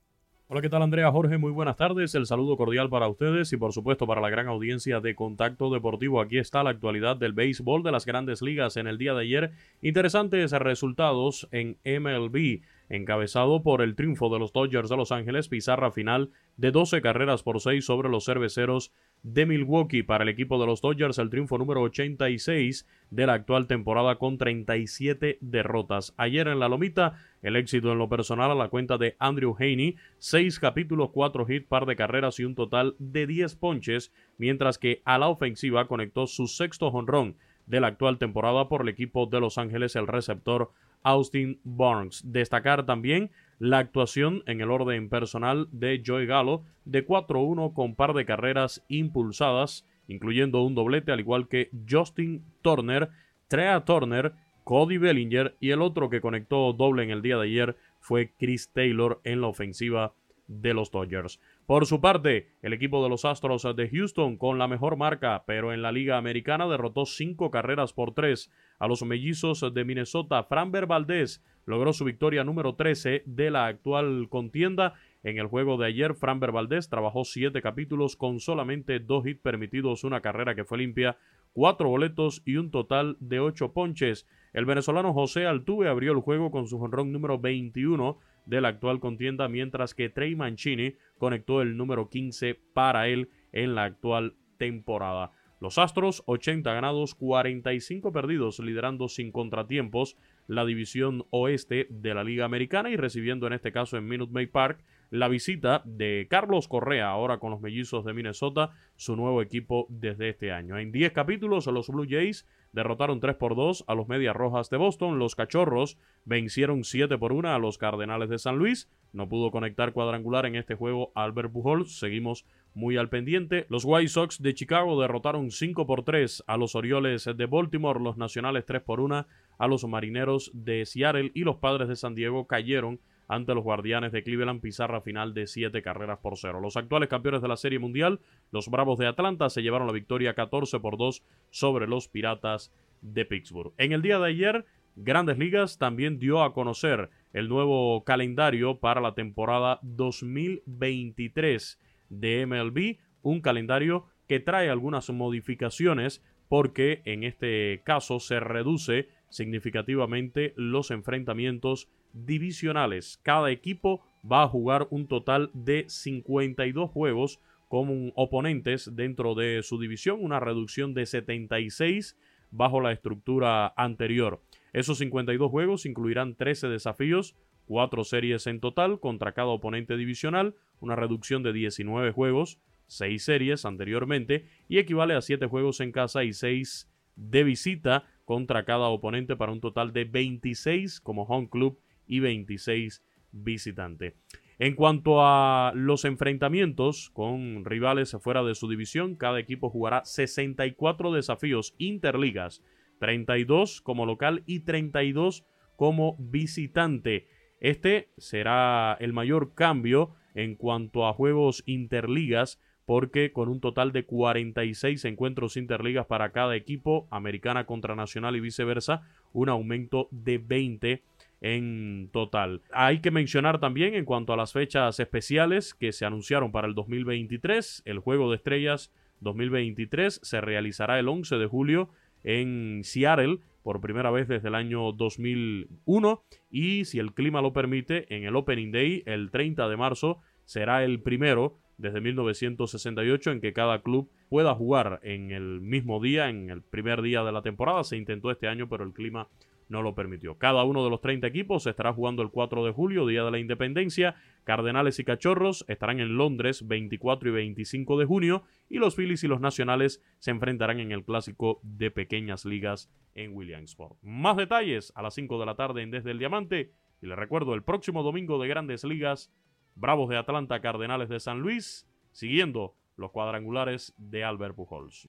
Hola, 0.49 0.61
¿qué 0.61 0.67
tal 0.67 0.81
Andrea 0.81 1.09
Jorge? 1.09 1.37
Muy 1.37 1.53
buenas 1.53 1.77
tardes. 1.77 2.13
El 2.15 2.25
saludo 2.25 2.57
cordial 2.57 2.89
para 2.89 3.07
ustedes 3.07 3.53
y 3.53 3.57
por 3.57 3.71
supuesto 3.71 4.05
para 4.07 4.19
la 4.19 4.29
gran 4.29 4.47
audiencia 4.47 4.99
de 4.99 5.15
Contacto 5.15 5.71
Deportivo. 5.71 6.19
Aquí 6.19 6.37
está 6.37 6.61
la 6.61 6.71
actualidad 6.71 7.15
del 7.15 7.31
béisbol 7.31 7.81
de 7.81 7.93
las 7.93 8.05
grandes 8.05 8.41
ligas 8.41 8.75
en 8.75 8.87
el 8.87 8.97
día 8.97 9.13
de 9.13 9.21
ayer. 9.21 9.51
Interesantes 9.81 10.51
resultados 10.51 11.47
en 11.51 11.77
MLB. 11.85 12.61
Encabezado 12.89 13.61
por 13.61 13.81
el 13.81 13.95
triunfo 13.95 14.29
de 14.29 14.39
los 14.39 14.51
Dodgers 14.51 14.89
de 14.89 14.97
Los 14.97 15.11
Ángeles, 15.11 15.47
pizarra 15.47 15.91
final 15.91 16.31
de 16.57 16.71
12 16.71 17.01
carreras 17.01 17.43
por 17.43 17.61
6 17.61 17.85
sobre 17.85 18.09
los 18.09 18.25
cerveceros 18.25 18.91
de 19.23 19.45
Milwaukee. 19.45 20.03
Para 20.03 20.23
el 20.23 20.29
equipo 20.29 20.59
de 20.59 20.65
los 20.65 20.81
Dodgers, 20.81 21.19
el 21.19 21.29
triunfo 21.29 21.57
número 21.57 21.81
86 21.81 22.87
de 23.11 23.27
la 23.27 23.33
actual 23.33 23.67
temporada 23.67 24.15
con 24.15 24.37
37 24.37 25.37
derrotas. 25.41 26.13
Ayer 26.17 26.47
en 26.47 26.59
la 26.59 26.67
Lomita, 26.67 27.19
el 27.41 27.55
éxito 27.55 27.91
en 27.91 27.99
lo 27.99 28.09
personal 28.09 28.51
a 28.51 28.55
la 28.55 28.69
cuenta 28.69 28.97
de 28.97 29.15
Andrew 29.19 29.55
Haney, 29.57 29.95
6 30.17 30.59
capítulos, 30.59 31.11
4 31.13 31.45
hits, 31.47 31.67
par 31.67 31.85
de 31.85 31.95
carreras 31.95 32.39
y 32.39 32.45
un 32.45 32.55
total 32.55 32.95
de 32.97 33.27
10 33.27 33.55
ponches, 33.55 34.11
mientras 34.37 34.77
que 34.77 35.01
a 35.05 35.17
la 35.17 35.27
ofensiva 35.27 35.87
conectó 35.87 36.27
su 36.27 36.47
sexto 36.47 36.91
jonrón 36.91 37.35
de 37.67 37.79
la 37.79 37.87
actual 37.87 38.17
temporada 38.17 38.67
por 38.67 38.81
el 38.81 38.89
equipo 38.89 39.27
de 39.27 39.39
Los 39.39 39.59
Ángeles, 39.59 39.95
el 39.95 40.07
receptor 40.07 40.71
Austin 41.03 41.59
Barnes. 41.63 42.21
Destacar 42.25 42.85
también 42.85 43.31
la 43.59 43.79
actuación 43.79 44.43
en 44.45 44.61
el 44.61 44.71
orden 44.71 45.09
personal 45.09 45.67
de 45.71 46.01
Joey 46.05 46.25
Gallo 46.25 46.63
de 46.85 47.05
4-1 47.05 47.73
con 47.73 47.95
par 47.95 48.13
de 48.13 48.25
carreras 48.25 48.83
impulsadas, 48.87 49.85
incluyendo 50.07 50.63
un 50.63 50.75
doblete, 50.75 51.11
al 51.11 51.19
igual 51.19 51.47
que 51.47 51.69
Justin 51.89 52.43
Turner, 52.61 53.09
Trea 53.47 53.83
Turner, 53.83 54.33
Cody 54.63 54.97
Bellinger 54.97 55.55
y 55.59 55.71
el 55.71 55.81
otro 55.81 56.09
que 56.09 56.21
conectó 56.21 56.73
doble 56.73 57.03
en 57.03 57.09
el 57.09 57.21
día 57.21 57.37
de 57.37 57.43
ayer 57.43 57.75
fue 57.99 58.33
Chris 58.37 58.69
Taylor 58.71 59.19
en 59.23 59.41
la 59.41 59.47
ofensiva 59.47 60.13
de 60.47 60.73
los 60.73 60.91
Dodgers. 60.91 61.39
Por 61.69 61.85
su 61.85 62.01
parte, 62.01 62.47
el 62.63 62.73
equipo 62.73 63.03
de 63.03 63.09
los 63.09 63.25
Astros 63.25 63.61
de 63.75 63.89
Houston 63.89 64.37
con 64.37 64.57
la 64.57 64.67
mejor 64.67 64.97
marca, 64.97 65.43
pero 65.45 65.71
en 65.71 65.83
la 65.83 65.91
Liga 65.91 66.17
Americana 66.17 66.67
derrotó 66.67 67.05
cinco 67.05 67.51
carreras 67.51 67.93
por 67.93 68.15
tres 68.15 68.51
a 68.79 68.87
los 68.87 69.03
mellizos 69.03 69.63
de 69.71 69.85
Minnesota. 69.85 70.43
Framber 70.45 70.87
Valdez 70.87 71.43
logró 71.67 71.93
su 71.93 72.05
victoria 72.05 72.43
número 72.43 72.73
13 72.73 73.21
de 73.27 73.51
la 73.51 73.67
actual 73.67 74.29
contienda. 74.29 74.95
En 75.21 75.37
el 75.37 75.45
juego 75.45 75.77
de 75.77 75.85
ayer, 75.85 76.15
Framber 76.15 76.51
Valdez 76.51 76.89
trabajó 76.89 77.23
siete 77.23 77.61
capítulos 77.61 78.15
con 78.15 78.39
solamente 78.39 78.99
dos 78.99 79.27
hits 79.27 79.39
permitidos, 79.39 80.03
una 80.03 80.21
carrera 80.21 80.55
que 80.55 80.65
fue 80.65 80.79
limpia, 80.79 81.17
cuatro 81.53 81.87
boletos 81.87 82.41
y 82.45 82.55
un 82.55 82.71
total 82.71 83.15
de 83.19 83.41
ocho 83.41 83.73
ponches. 83.73 84.27
El 84.53 84.65
venezolano 84.65 85.13
José 85.13 85.45
Altuve 85.45 85.87
abrió 85.87 86.13
el 86.13 86.21
juego 86.21 86.49
con 86.49 86.65
su 86.65 86.79
jonrón 86.79 87.11
número 87.11 87.37
21 87.37 88.17
de 88.49 88.61
la 88.61 88.69
actual 88.69 88.99
contienda, 88.99 89.47
mientras 89.47 89.93
que 89.93 90.09
Trey 90.09 90.35
Mancini 90.35 90.95
conectó 91.17 91.61
el 91.61 91.77
número 91.77 92.09
15 92.09 92.59
para 92.73 93.07
él 93.07 93.29
en 93.51 93.75
la 93.75 93.83
actual 93.83 94.35
temporada. 94.57 95.31
Los 95.61 95.77
Astros, 95.77 96.23
80 96.25 96.73
ganados, 96.73 97.15
45 97.15 98.11
perdidos, 98.11 98.59
liderando 98.59 99.07
sin 99.07 99.31
contratiempos 99.31 100.17
la 100.47 100.65
división 100.65 101.25
oeste 101.29 101.85
de 101.89 102.13
la 102.13 102.23
Liga 102.23 102.45
Americana 102.45 102.89
y 102.89 102.95
recibiendo 102.95 103.45
en 103.45 103.53
este 103.53 103.71
caso 103.71 103.97
en 103.97 104.07
Minute 104.07 104.33
Maid 104.33 104.49
Park 104.49 104.83
la 105.09 105.27
visita 105.27 105.81
de 105.85 106.27
Carlos 106.29 106.67
Correa, 106.67 107.09
ahora 107.09 107.39
con 107.39 107.51
los 107.51 107.61
mellizos 107.61 108.05
de 108.05 108.13
Minnesota, 108.13 108.71
su 108.95 109.15
nuevo 109.15 109.41
equipo 109.41 109.87
desde 109.89 110.29
este 110.29 110.51
año. 110.51 110.77
En 110.77 110.91
10 110.91 111.11
capítulos, 111.13 111.67
los 111.67 111.87
Blue 111.87 112.07
Jays 112.07 112.45
derrotaron 112.71 113.19
3 113.19 113.35
por 113.35 113.55
2 113.55 113.85
a 113.87 113.95
los 113.95 114.07
Medias 114.07 114.35
Rojas 114.35 114.69
de 114.69 114.77
Boston. 114.77 115.19
Los 115.19 115.35
Cachorros 115.35 115.97
vencieron 116.25 116.83
7 116.83 117.17
por 117.17 117.33
1 117.33 117.49
a 117.49 117.59
los 117.59 117.77
Cardenales 117.77 118.29
de 118.29 118.39
San 118.39 118.57
Luis. 118.57 118.89
No 119.11 119.27
pudo 119.27 119.49
conectar 119.49 119.93
cuadrangular 119.93 120.45
en 120.45 120.55
este 120.55 120.75
juego 120.75 121.11
Albert 121.15 121.51
Pujols. 121.51 121.97
Seguimos 121.97 122.45
muy 122.75 122.97
al 122.97 123.09
pendiente. 123.09 123.65
Los 123.69 123.85
White 123.85 124.09
Sox 124.09 124.41
de 124.41 124.53
Chicago 124.53 125.01
derrotaron 125.01 125.49
5 125.49 125.87
por 125.87 126.03
3 126.03 126.43
a 126.45 126.57
los 126.57 126.75
Orioles 126.75 127.25
de 127.25 127.45
Baltimore. 127.47 127.99
Los 127.99 128.17
Nacionales 128.17 128.65
3 128.65 128.83
por 128.83 128.99
1 128.99 129.25
a 129.57 129.67
los 129.67 129.83
Marineros 129.85 130.51
de 130.53 130.85
Seattle. 130.85 131.31
Y 131.33 131.43
los 131.43 131.57
Padres 131.57 131.87
de 131.87 131.95
San 131.95 132.13
Diego 132.13 132.45
cayeron 132.45 132.99
ante 133.29 133.53
los 133.53 133.63
Guardianes 133.63 134.11
de 134.11 134.23
Cleveland, 134.23 134.59
pizarra 134.59 134.99
final 135.01 135.33
de 135.33 135.47
7 135.47 135.81
carreras 135.81 136.17
por 136.19 136.35
0. 136.35 136.59
Los 136.59 136.75
actuales 136.75 137.07
campeones 137.07 137.41
de 137.41 137.47
la 137.47 137.55
Serie 137.57 137.79
Mundial, 137.79 138.19
los 138.51 138.67
Bravos 138.67 138.97
de 138.97 139.07
Atlanta, 139.07 139.49
se 139.49 139.61
llevaron 139.61 139.87
la 139.87 139.93
victoria 139.93 140.33
14 140.33 140.79
por 140.79 140.97
2 140.97 141.23
sobre 141.51 141.87
los 141.87 142.09
Piratas 142.09 142.73
de 143.01 143.25
Pittsburgh. 143.25 143.71
En 143.77 143.91
el 143.93 144.01
día 144.01 144.19
de 144.19 144.27
ayer, 144.27 144.65
Grandes 144.95 145.37
Ligas 145.37 145.77
también 145.77 146.17
dio 146.17 146.41
a 146.43 146.53
conocer 146.53 147.11
el 147.31 147.47
nuevo 147.47 148.03
calendario 148.03 148.79
para 148.79 148.99
la 148.99 149.13
temporada 149.13 149.79
2023 149.83 151.79
de 152.09 152.45
MLB, 152.47 152.97
un 153.21 153.41
calendario 153.41 154.07
que 154.27 154.39
trae 154.39 154.69
algunas 154.69 155.09
modificaciones 155.11 156.23
porque 156.47 157.03
en 157.05 157.23
este 157.23 157.83
caso 157.85 158.19
se 158.19 158.39
reduce 158.39 159.07
significativamente 159.29 160.53
los 160.57 160.89
enfrentamientos 160.89 161.87
divisionales. 162.13 163.19
Cada 163.23 163.51
equipo 163.51 164.01
va 164.29 164.43
a 164.43 164.47
jugar 164.47 164.87
un 164.89 165.07
total 165.07 165.49
de 165.53 165.85
52 165.87 166.89
juegos 166.89 167.39
como 167.67 168.11
oponentes 168.15 168.95
dentro 168.95 169.35
de 169.35 169.61
su 169.63 169.79
división, 169.79 170.19
una 170.21 170.39
reducción 170.39 170.93
de 170.93 171.05
76 171.05 172.17
bajo 172.51 172.81
la 172.81 172.91
estructura 172.91 173.73
anterior. 173.77 174.41
Esos 174.73 174.97
52 174.97 175.49
juegos 175.49 175.85
incluirán 175.85 176.35
13 176.35 176.67
desafíos, 176.67 177.35
4 177.67 178.03
series 178.03 178.47
en 178.47 178.59
total 178.59 178.99
contra 178.99 179.33
cada 179.33 179.49
oponente 179.49 179.97
divisional, 179.97 180.55
una 180.79 180.95
reducción 180.95 181.43
de 181.43 181.53
19 181.53 182.11
juegos, 182.11 182.59
6 182.87 183.23
series 183.23 183.65
anteriormente, 183.65 184.47
y 184.67 184.79
equivale 184.79 185.13
a 185.13 185.21
7 185.21 185.45
juegos 185.45 185.79
en 185.79 185.91
casa 185.91 186.23
y 186.23 186.33
6 186.33 186.89
de 187.15 187.43
visita 187.43 188.05
contra 188.25 188.65
cada 188.65 188.87
oponente 188.87 189.35
para 189.35 189.51
un 189.51 189.61
total 189.61 189.93
de 189.93 190.05
26 190.05 191.01
como 191.01 191.23
home 191.23 191.49
club 191.49 191.79
y 192.09 192.19
26 192.19 193.01
visitantes. 193.31 194.15
En 194.57 194.75
cuanto 194.75 195.25
a 195.25 195.71
los 195.73 196.03
enfrentamientos 196.03 197.11
con 197.11 197.63
rivales 197.63 198.17
fuera 198.19 198.43
de 198.43 198.55
su 198.55 198.67
división, 198.67 199.15
cada 199.15 199.39
equipo 199.39 199.69
jugará 199.69 200.03
64 200.03 201.13
desafíos 201.13 201.75
interligas, 201.77 202.61
32 202.99 203.79
como 203.79 204.05
local 204.05 204.43
y 204.45 204.61
32 204.61 205.45
como 205.77 206.17
visitante. 206.19 207.29
Este 207.61 208.09
será 208.17 208.97
el 208.99 209.13
mayor 209.13 209.53
cambio 209.53 210.15
en 210.35 210.55
cuanto 210.55 211.07
a 211.07 211.13
juegos 211.13 211.63
interligas 211.65 212.59
porque 212.89 213.31
con 213.31 213.49
un 213.49 213.61
total 213.61 213.91
de 213.91 214.03
46 214.03 215.05
encuentros 215.05 215.57
interligas 215.57 216.07
para 216.07 216.31
cada 216.31 216.55
equipo, 216.55 217.07
americana 217.11 217.67
contra 217.67 217.95
nacional 217.95 218.35
y 218.35 218.39
viceversa, 218.39 219.03
un 219.31 219.47
aumento 219.47 220.07
de 220.09 220.39
20 220.39 221.03
en 221.41 222.09
total. 222.11 222.61
Hay 222.71 222.99
que 222.99 223.11
mencionar 223.11 223.59
también 223.59 223.93
en 223.93 224.05
cuanto 224.05 224.33
a 224.33 224.37
las 224.37 224.53
fechas 224.53 224.99
especiales 224.99 225.73
que 225.73 225.91
se 225.91 226.05
anunciaron 226.05 226.51
para 226.51 226.67
el 226.67 226.75
2023, 226.75 227.83
el 227.85 227.99
Juego 227.99 228.29
de 228.29 228.37
Estrellas 228.37 228.91
2023 229.21 230.19
se 230.23 230.41
realizará 230.41 230.99
el 230.99 231.07
11 231.07 231.37
de 231.37 231.45
julio 231.45 231.89
en 232.23 232.81
Seattle 232.83 233.39
por 233.63 233.81
primera 233.81 234.11
vez 234.11 234.27
desde 234.27 234.47
el 234.47 234.55
año 234.55 234.91
2001 234.93 236.23
y 236.49 236.85
si 236.85 236.99
el 236.99 237.13
clima 237.13 237.41
lo 237.41 237.53
permite 237.53 238.13
en 238.15 238.23
el 238.23 238.35
Opening 238.35 238.71
Day 238.71 239.03
el 239.05 239.29
30 239.31 239.67
de 239.67 239.77
marzo 239.77 240.19
será 240.45 240.83
el 240.83 241.01
primero 241.01 241.57
desde 241.77 242.01
1968 242.01 243.31
en 243.31 243.41
que 243.41 243.53
cada 243.53 243.81
club 243.81 244.09
pueda 244.29 244.53
jugar 244.53 244.99
en 245.01 245.31
el 245.31 245.61
mismo 245.61 246.01
día, 246.01 246.29
en 246.29 246.49
el 246.49 246.61
primer 246.61 247.01
día 247.01 247.23
de 247.23 247.31
la 247.31 247.41
temporada. 247.41 247.83
Se 247.85 247.95
intentó 247.95 248.31
este 248.31 248.47
año, 248.47 248.67
pero 248.67 248.83
el 248.83 248.91
clima 248.91 249.27
no 249.69 249.81
lo 249.81 249.95
permitió. 249.95 250.37
Cada 250.37 250.63
uno 250.63 250.83
de 250.83 250.89
los 250.89 250.99
30 250.99 251.27
equipos 251.27 251.65
estará 251.67 251.93
jugando 251.93 252.21
el 252.21 252.29
4 252.29 252.65
de 252.65 252.71
julio, 252.71 253.05
Día 253.05 253.23
de 253.23 253.31
la 253.31 253.39
Independencia. 253.39 254.15
Cardenales 254.43 254.99
y 254.99 255.05
Cachorros 255.05 255.63
estarán 255.67 255.99
en 255.99 256.17
Londres 256.17 256.67
24 256.67 257.29
y 257.29 257.31
25 257.31 257.99
de 257.99 258.05
junio 258.05 258.43
y 258.67 258.79
los 258.79 258.95
Phillies 258.95 259.23
y 259.23 259.27
los 259.27 259.39
Nacionales 259.39 260.03
se 260.17 260.31
enfrentarán 260.31 260.79
en 260.79 260.91
el 260.91 261.05
clásico 261.05 261.59
de 261.63 261.91
pequeñas 261.91 262.45
ligas 262.45 262.91
en 263.13 263.33
Williamsport. 263.33 263.97
Más 264.01 264.37
detalles 264.37 264.91
a 264.95 265.01
las 265.01 265.13
5 265.13 265.39
de 265.39 265.45
la 265.45 265.55
tarde 265.55 265.83
en 265.83 265.91
Desde 265.91 266.11
el 266.11 266.19
Diamante 266.19 266.73
y 267.01 267.07
les 267.07 267.17
recuerdo 267.17 267.53
el 267.53 267.63
próximo 267.63 268.03
domingo 268.03 268.41
de 268.41 268.47
Grandes 268.47 268.83
Ligas, 268.83 269.31
Bravos 269.75 270.09
de 270.09 270.17
Atlanta, 270.17 270.59
Cardenales 270.59 271.09
de 271.09 271.19
San 271.19 271.39
Luis, 271.39 271.87
siguiendo 272.11 272.75
los 272.97 273.11
cuadrangulares 273.11 273.93
de 273.97 274.23
Albert 274.23 274.55
Pujols. 274.55 275.07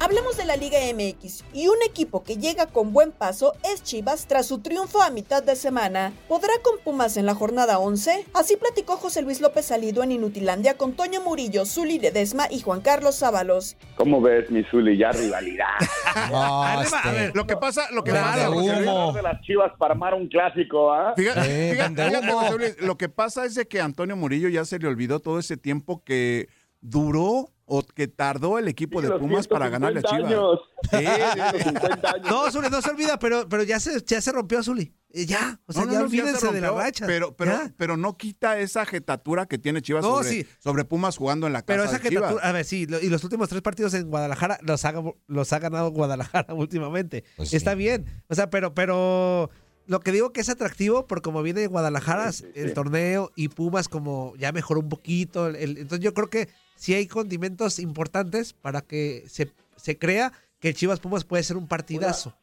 Hablemos 0.00 0.36
de 0.36 0.44
la 0.44 0.56
Liga 0.56 0.78
MX 0.94 1.44
y 1.52 1.66
un 1.66 1.76
equipo 1.84 2.22
que 2.22 2.36
llega 2.36 2.66
con 2.66 2.92
buen 2.92 3.10
paso 3.10 3.54
es 3.64 3.82
Chivas 3.82 4.26
tras 4.28 4.46
su 4.46 4.60
triunfo 4.60 5.02
a 5.02 5.10
mitad 5.10 5.42
de 5.42 5.56
semana. 5.56 6.12
¿Podrá 6.28 6.52
con 6.62 6.78
Pumas 6.84 7.16
en 7.16 7.26
la 7.26 7.34
jornada 7.34 7.80
11? 7.80 8.26
Así 8.32 8.56
platicó 8.56 8.96
José 8.96 9.22
Luis 9.22 9.40
López 9.40 9.66
Salido 9.66 10.04
en 10.04 10.12
Inutilandia 10.12 10.76
con 10.76 10.92
Toño 10.92 11.20
Murillo, 11.22 11.66
Zuli 11.66 11.98
Ledesma 11.98 12.46
y 12.48 12.60
Juan 12.60 12.80
Carlos 12.80 13.16
Sábalos. 13.16 13.76
¿Cómo 13.96 14.20
ves, 14.20 14.48
mi 14.50 14.62
Zuli? 14.70 14.96
Ya 14.96 15.10
rivalidad. 15.10 15.66
a 16.14 16.84
ver, 17.12 17.34
lo 17.34 17.46
que 17.46 17.56
pasa, 17.56 17.90
lo 17.90 18.04
que 18.04 18.12
pasa, 18.12 18.50
de 18.50 19.22
las 19.22 19.40
Chivas 19.42 19.72
para 19.78 19.94
armar 19.94 20.14
un 20.14 20.28
clásico, 20.28 20.92
¿ah? 20.92 21.14
Fíjate, 21.16 21.72
fíjate, 21.72 22.30
José 22.30 22.56
Luis, 22.56 22.80
lo 22.80 22.96
que 22.96 23.08
pasa 23.08 23.44
es 23.44 23.56
de 23.56 23.66
que 23.66 23.80
a 23.80 23.84
Antonio 23.84 24.16
Murillo 24.16 24.48
ya 24.48 24.64
se 24.64 24.78
le 24.78 24.86
olvidó 24.86 25.18
todo 25.18 25.40
ese 25.40 25.56
tiempo 25.56 26.04
que 26.04 26.48
duró 26.80 27.50
o 27.70 27.82
que 27.86 28.08
tardó 28.08 28.58
el 28.58 28.66
equipo 28.68 29.00
de 29.02 29.10
Pumas 29.10 29.46
para 29.46 29.68
ganarle 29.68 30.00
a 30.00 30.08
150 30.08 30.28
Chivas. 30.28 30.32
años. 30.32 31.52
Sí, 31.52 31.58
sí, 31.58 31.68
sí. 31.68 32.28
No, 32.30 32.50
Zuli, 32.50 32.68
no 32.70 32.80
se 32.82 32.90
olvida, 32.90 33.18
pero, 33.18 33.48
pero 33.48 33.62
ya 33.62 33.78
se, 33.78 34.02
ya 34.02 34.20
se 34.20 34.32
rompió, 34.32 34.62
Zuli. 34.62 34.94
Eh, 35.10 35.26
Ya, 35.26 35.60
o 35.66 35.72
sea, 35.72 35.82
No, 35.82 35.86
no, 35.88 35.92
ya 35.92 35.98
no, 36.00 36.08
se 36.08 36.16
olvídense 36.20 36.52
de 36.52 36.60
la 36.60 36.70
racha. 36.70 37.06
Pero, 37.06 37.34
pero, 37.36 37.52
Ya. 37.52 37.72
pero 37.76 37.96
no 37.96 38.16
quita 38.16 38.58
esa 38.58 38.84
jetatura 38.86 39.46
que 39.46 39.58
tiene 39.58 39.80
Chivas 39.82 40.02
No, 40.04 40.16
sobre, 40.16 40.28
sí. 40.28 40.46
sobre 40.58 40.84
Pumas 40.84 41.16
jugando 41.16 41.46
en 41.46 41.52
la 41.52 41.60
casa 41.62 41.66
Pero 41.66 41.84
esa 41.84 41.98
de 41.98 42.08
Chivas. 42.08 42.24
jetatura, 42.30 42.48
a 42.48 42.52
ver, 42.52 42.64
sí, 42.64 42.86
lo- 42.86 43.00
y 43.00 43.08
los 43.08 43.22
últimos 43.24 43.48
tres 43.48 43.62
partidos 43.62 43.94
en 43.94 44.08
Guadalajara 44.10 44.58
los 44.62 44.84
ha, 44.84 44.94
los 45.26 45.52
ha 45.52 45.58
ganado 45.58 45.90
Guadalajara 45.90 46.52
últimamente. 46.54 47.24
Pues 47.36 47.52
Está 47.54 47.74
bien. 47.74 48.04
O 48.28 48.34
sea, 48.34 48.50
pero, 48.50 48.74
pero 48.74 49.50
lo 49.88 50.00
que 50.00 50.12
digo 50.12 50.32
que 50.32 50.40
es 50.40 50.48
atractivo, 50.50 51.06
por 51.06 51.22
como 51.22 51.42
viene 51.42 51.66
Guadalajara 51.66 52.30
el 52.54 52.74
torneo 52.74 53.30
y 53.34 53.48
Pumas 53.48 53.88
como 53.88 54.34
ya 54.36 54.52
mejoró 54.52 54.80
un 54.80 54.88
poquito. 54.88 55.48
el- 55.48 55.56
el- 55.56 55.78
entonces 55.78 56.00
yo 56.00 56.14
creo 56.14 56.28
que 56.28 56.48
sí 56.76 56.94
hay 56.94 57.06
condimentos 57.08 57.78
importantes 57.80 58.52
para 58.52 58.82
que 58.82 59.24
se, 59.26 59.50
se 59.76 59.98
crea 59.98 60.32
que 60.60 60.74
Chivas 60.74 61.00
Pumas 61.00 61.24
puede 61.24 61.42
ser 61.42 61.56
un 61.56 61.66
partidazo. 61.66 62.34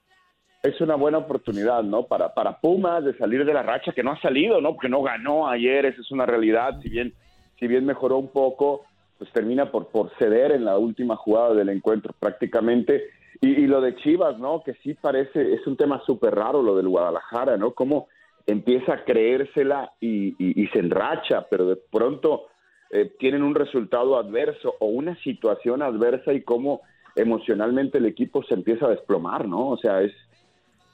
es 0.63 0.81
una 0.81 0.95
buena 0.95 1.19
oportunidad, 1.19 1.83
¿no? 1.83 2.07
Para, 2.07 2.33
para 2.33 2.59
Pumas 2.59 3.05
de 3.05 3.15
salir 3.19 3.45
de 3.45 3.53
la 3.53 3.61
racha 3.61 3.91
que 3.93 4.01
no 4.01 4.11
ha 4.13 4.19
salido, 4.19 4.59
¿no? 4.61 4.73
Porque 4.73 4.89
no 4.89 5.03
ganó 5.03 5.47
ayer, 5.47 5.85
esa 5.85 6.01
es 6.01 6.09
una 6.11 6.25
realidad. 6.25 6.79
Si 6.81 6.89
bien, 6.89 7.13
si 7.59 7.67
bien 7.67 7.85
mejoró 7.85 8.17
un 8.17 8.29
poco, 8.29 8.83
pues 9.19 9.31
termina 9.31 9.71
por, 9.71 9.89
por 9.89 10.09
ceder 10.17 10.51
en 10.53 10.65
la 10.65 10.79
última 10.79 11.15
jugada 11.17 11.53
del 11.53 11.69
encuentro 11.69 12.15
prácticamente. 12.19 13.03
Y, 13.41 13.67
lo 13.67 13.81
de 13.81 13.95
Chivas, 13.97 14.39
¿no? 14.39 14.63
Que 14.63 14.73
sí 14.75 14.93
parece, 14.93 15.53
es 15.53 15.65
un 15.67 15.75
tema 15.77 16.01
súper 16.05 16.33
raro 16.35 16.61
lo 16.63 16.75
del 16.75 16.87
Guadalajara, 16.87 17.57
¿no? 17.57 17.71
Cómo 17.71 18.07
empieza 18.47 18.93
a 18.93 19.03
creérsela 19.03 19.91
y, 19.99 20.29
y- 20.39 20.63
y 20.63 20.67
se 20.67 20.79
enracha, 20.79 21.45
pero 21.49 21.65
de 21.65 21.75
pronto 21.75 22.47
eh, 22.91 23.11
tienen 23.19 23.43
un 23.43 23.55
resultado 23.55 24.17
adverso 24.17 24.75
o 24.79 24.85
una 24.87 25.15
situación 25.17 25.81
adversa 25.81 26.31
y 26.33 26.41
cómo 26.41 26.81
emocionalmente 27.15 27.97
el 27.97 28.05
equipo 28.05 28.43
se 28.43 28.53
empieza 28.53 28.85
a 28.85 28.89
desplomar, 28.91 29.47
¿no? 29.47 29.69
O 29.69 29.77
sea, 29.77 30.01
es, 30.01 30.13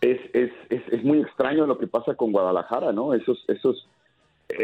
es, 0.02 0.20
es, 0.34 0.52
es, 0.70 0.82
es 0.92 1.04
muy 1.04 1.20
extraño 1.20 1.68
lo 1.68 1.78
que 1.78 1.88
pasa 1.88 2.16
con 2.16 2.32
Guadalajara, 2.32 2.92
¿no? 2.94 3.14
Esos, 3.14 3.44
esos, 3.48 3.88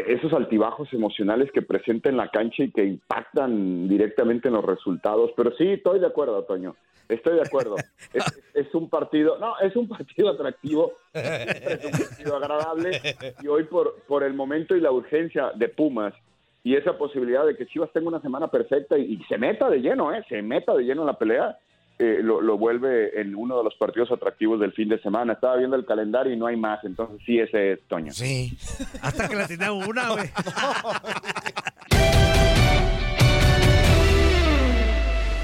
esos 0.08 0.32
altibajos 0.32 0.92
emocionales 0.92 1.50
que 1.52 1.62
presenta 1.62 2.08
en 2.08 2.16
la 2.16 2.30
cancha 2.30 2.64
y 2.64 2.70
que 2.70 2.84
impactan 2.84 3.88
directamente 3.88 4.48
en 4.48 4.54
los 4.54 4.64
resultados. 4.64 5.30
Pero 5.36 5.52
sí, 5.56 5.68
estoy 5.72 6.00
de 6.00 6.06
acuerdo, 6.06 6.42
Toño. 6.44 6.76
Estoy 7.08 7.36
de 7.36 7.42
acuerdo. 7.42 7.76
Es, 8.12 8.24
es 8.54 8.74
un 8.74 8.88
partido, 8.88 9.38
no, 9.38 9.58
es 9.60 9.76
un 9.76 9.86
partido 9.86 10.30
atractivo, 10.30 10.94
es 11.12 11.84
un 11.84 11.90
partido 11.90 12.36
agradable 12.36 13.02
y 13.42 13.46
hoy 13.46 13.64
por, 13.64 13.96
por 14.06 14.22
el 14.22 14.32
momento 14.32 14.74
y 14.74 14.80
la 14.80 14.90
urgencia 14.90 15.52
de 15.54 15.68
Pumas 15.68 16.14
y 16.64 16.74
esa 16.74 16.96
posibilidad 16.96 17.44
de 17.44 17.54
que 17.54 17.66
Chivas 17.66 17.92
tenga 17.92 18.08
una 18.08 18.22
semana 18.22 18.48
perfecta 18.48 18.96
y, 18.96 19.12
y 19.12 19.24
se 19.24 19.36
meta 19.36 19.68
de 19.68 19.80
lleno, 19.80 20.14
¿eh? 20.14 20.24
Se 20.28 20.40
meta 20.40 20.74
de 20.74 20.84
lleno 20.84 21.02
en 21.02 21.06
la 21.06 21.18
pelea, 21.18 21.58
eh, 21.98 22.18
lo, 22.22 22.40
lo 22.40 22.56
vuelve 22.56 23.20
en 23.20 23.34
uno 23.34 23.58
de 23.58 23.64
los 23.64 23.74
partidos 23.74 24.10
atractivos 24.12 24.60
del 24.60 24.72
fin 24.72 24.88
de 24.88 25.00
semana. 25.02 25.32
Estaba 25.32 25.56
viendo 25.56 25.76
el 25.76 25.84
calendario 25.84 26.32
y 26.32 26.36
no 26.36 26.46
hay 26.46 26.56
más, 26.56 26.84
entonces 26.84 27.20
sí, 27.26 27.38
ese 27.38 27.72
es 27.72 27.80
Toño. 27.88 28.12
Sí. 28.12 28.56
Hasta 29.02 29.28
que 29.28 29.34
la 29.34 29.46
tenía 29.46 29.72
una, 29.72 30.10
güey. 30.10 30.30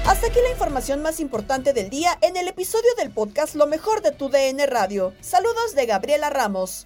Hasta 0.07 0.27
aquí 0.27 0.37
la 0.43 0.51
información 0.51 1.01
más 1.01 1.19
importante 1.19 1.73
del 1.73 1.89
día 1.89 2.11
en 2.21 2.37
el 2.37 2.47
episodio 2.47 2.89
del 2.97 3.09
podcast 3.09 3.55
Lo 3.55 3.65
mejor 3.65 4.01
de 4.01 4.11
tu 4.11 4.29
DN 4.29 4.65
Radio. 4.67 5.13
Saludos 5.19 5.73
de 5.75 5.87
Gabriela 5.87 6.29
Ramos. 6.29 6.85